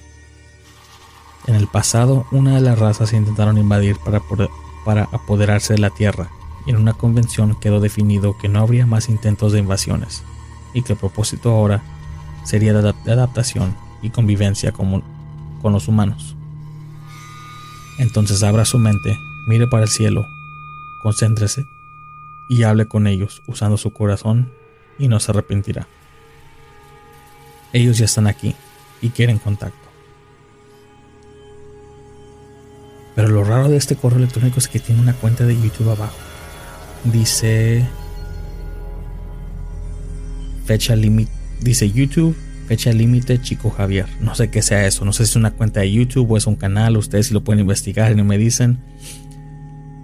En 1.46 1.54
el 1.54 1.66
pasado, 1.66 2.26
una 2.32 2.54
de 2.54 2.62
las 2.62 2.78
razas 2.78 3.12
intentaron 3.12 3.58
invadir 3.58 3.96
para, 4.02 4.22
para 4.86 5.02
apoderarse 5.12 5.74
de 5.74 5.80
la 5.80 5.90
Tierra, 5.90 6.30
y 6.66 6.70
en 6.70 6.76
una 6.76 6.94
convención 6.94 7.60
quedó 7.60 7.78
definido 7.78 8.38
que 8.38 8.48
no 8.48 8.60
habría 8.60 8.86
más 8.86 9.10
intentos 9.10 9.52
de 9.52 9.58
invasiones 9.58 10.22
y 10.74 10.82
que 10.82 10.92
el 10.94 10.98
propósito 10.98 11.50
ahora 11.50 11.82
sería 12.44 12.72
de, 12.72 12.94
adaptación 13.10 13.76
y 14.02 14.10
convivencia 14.10 14.72
con, 14.72 15.02
con 15.60 15.72
los 15.72 15.88
humanos. 15.88 16.36
Entonces 17.98 18.42
abra 18.42 18.64
su 18.64 18.78
mente, 18.78 19.16
mire 19.46 19.66
para 19.66 19.84
el 19.84 19.88
cielo, 19.88 20.26
concéntrese 21.02 21.66
y 22.48 22.62
hable 22.62 22.86
con 22.86 23.06
ellos 23.06 23.42
usando 23.46 23.76
su 23.76 23.92
corazón 23.92 24.52
y 24.98 25.08
no 25.08 25.20
se 25.20 25.32
arrepentirá. 25.32 25.86
Ellos 27.72 27.98
ya 27.98 28.06
están 28.06 28.26
aquí 28.26 28.54
y 29.02 29.10
quieren 29.10 29.38
contacto. 29.38 29.88
Pero 33.14 33.28
lo 33.28 33.44
raro 33.44 33.68
de 33.68 33.76
este 33.76 33.96
correo 33.96 34.18
electrónico 34.18 34.58
es 34.58 34.68
que 34.68 34.78
tiene 34.78 35.00
una 35.00 35.12
cuenta 35.12 35.44
de 35.44 35.60
YouTube 35.60 35.90
abajo. 35.90 36.16
dice 37.04 37.84
fecha 40.68 40.94
límite, 40.94 41.32
dice 41.62 41.90
YouTube, 41.90 42.36
fecha 42.66 42.92
límite 42.92 43.40
Chico 43.40 43.70
Javier. 43.70 44.04
No 44.20 44.34
sé 44.34 44.50
qué 44.50 44.60
sea 44.60 44.86
eso, 44.86 45.06
no 45.06 45.14
sé 45.14 45.24
si 45.24 45.30
es 45.30 45.36
una 45.36 45.52
cuenta 45.52 45.80
de 45.80 45.90
YouTube 45.90 46.30
o 46.30 46.36
es 46.36 46.46
un 46.46 46.56
canal, 46.56 46.98
ustedes 46.98 47.28
si 47.28 47.34
lo 47.34 47.42
pueden 47.42 47.60
investigar 47.60 48.12
y 48.12 48.14
no 48.14 48.22
me 48.22 48.36
dicen. 48.36 48.78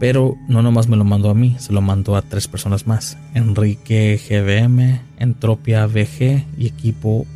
Pero 0.00 0.38
no 0.48 0.62
nomás 0.62 0.88
me 0.88 0.96
lo 0.96 1.04
mandó 1.04 1.28
a 1.28 1.34
mí, 1.34 1.54
se 1.58 1.74
lo 1.74 1.82
mandó 1.82 2.16
a 2.16 2.22
tres 2.22 2.48
personas 2.48 2.86
más. 2.86 3.18
Enrique 3.34 4.18
GBM, 4.18 5.00
Entropia 5.18 5.86
VG 5.86 6.46
y 6.56 6.66
equipo 6.66 7.26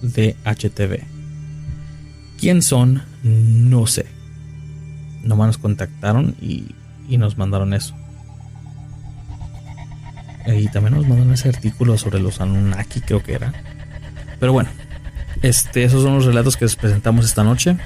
de 0.00 0.36
HTV. 0.44 1.00
¿Quién 2.38 2.62
son? 2.62 3.02
No 3.24 3.88
sé. 3.88 4.06
Nomás 5.24 5.48
nos 5.48 5.58
contactaron 5.58 6.36
y, 6.40 6.76
y 7.08 7.18
nos 7.18 7.36
mandaron 7.36 7.74
eso. 7.74 7.96
Y 10.46 10.68
también 10.68 10.94
nos 10.94 11.06
mandaron 11.06 11.32
ese 11.32 11.48
artículo 11.48 11.96
sobre 11.98 12.20
los 12.20 12.40
Anunnaki, 12.40 13.00
creo 13.00 13.22
que 13.22 13.34
era. 13.34 13.52
Pero 14.40 14.52
bueno, 14.52 14.70
este, 15.42 15.84
esos 15.84 16.02
son 16.02 16.14
los 16.14 16.24
relatos 16.24 16.56
que 16.56 16.64
les 16.64 16.76
presentamos 16.76 17.24
esta 17.24 17.44
noche. 17.44 17.76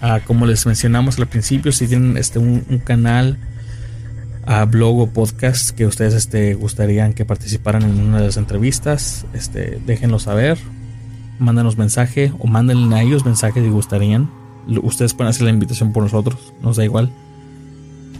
Ah, 0.00 0.20
como 0.26 0.46
les 0.46 0.66
mencionamos 0.66 1.18
al 1.18 1.26
principio, 1.26 1.72
si 1.72 1.86
tienen 1.86 2.16
este, 2.16 2.38
un, 2.38 2.60
canal, 2.84 3.38
a 4.46 4.64
blog 4.64 5.00
o 5.00 5.06
podcast 5.06 5.70
que 5.70 5.86
ustedes 5.86 6.14
este, 6.14 6.54
gustarían 6.54 7.12
que 7.14 7.24
participaran 7.24 7.82
en 7.82 8.00
una 8.00 8.18
de 8.18 8.26
las 8.26 8.36
entrevistas, 8.36 9.26
este, 9.32 9.80
déjenlo 9.86 10.18
saber. 10.18 10.58
Mándanos 11.38 11.76
mensaje 11.76 12.32
o 12.38 12.46
mándenle 12.46 12.94
a 12.94 13.02
ellos 13.02 13.24
mensaje 13.24 13.60
si 13.62 13.68
gustarían. 13.68 14.30
Ustedes 14.82 15.14
pueden 15.14 15.30
hacer 15.30 15.42
la 15.42 15.50
invitación 15.50 15.92
por 15.92 16.02
nosotros, 16.02 16.54
nos 16.62 16.76
da 16.76 16.84
igual. 16.84 17.10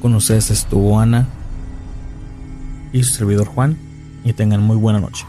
Con 0.02 0.14
ustedes 0.14 0.50
estuvo 0.50 1.00
Ana 1.00 1.28
y 2.94 3.02
su 3.02 3.12
servidor 3.12 3.48
Juan. 3.48 3.76
Y 4.24 4.32
tengan 4.32 4.62
muy 4.62 4.76
buena 4.76 5.00
noche. 5.00 5.26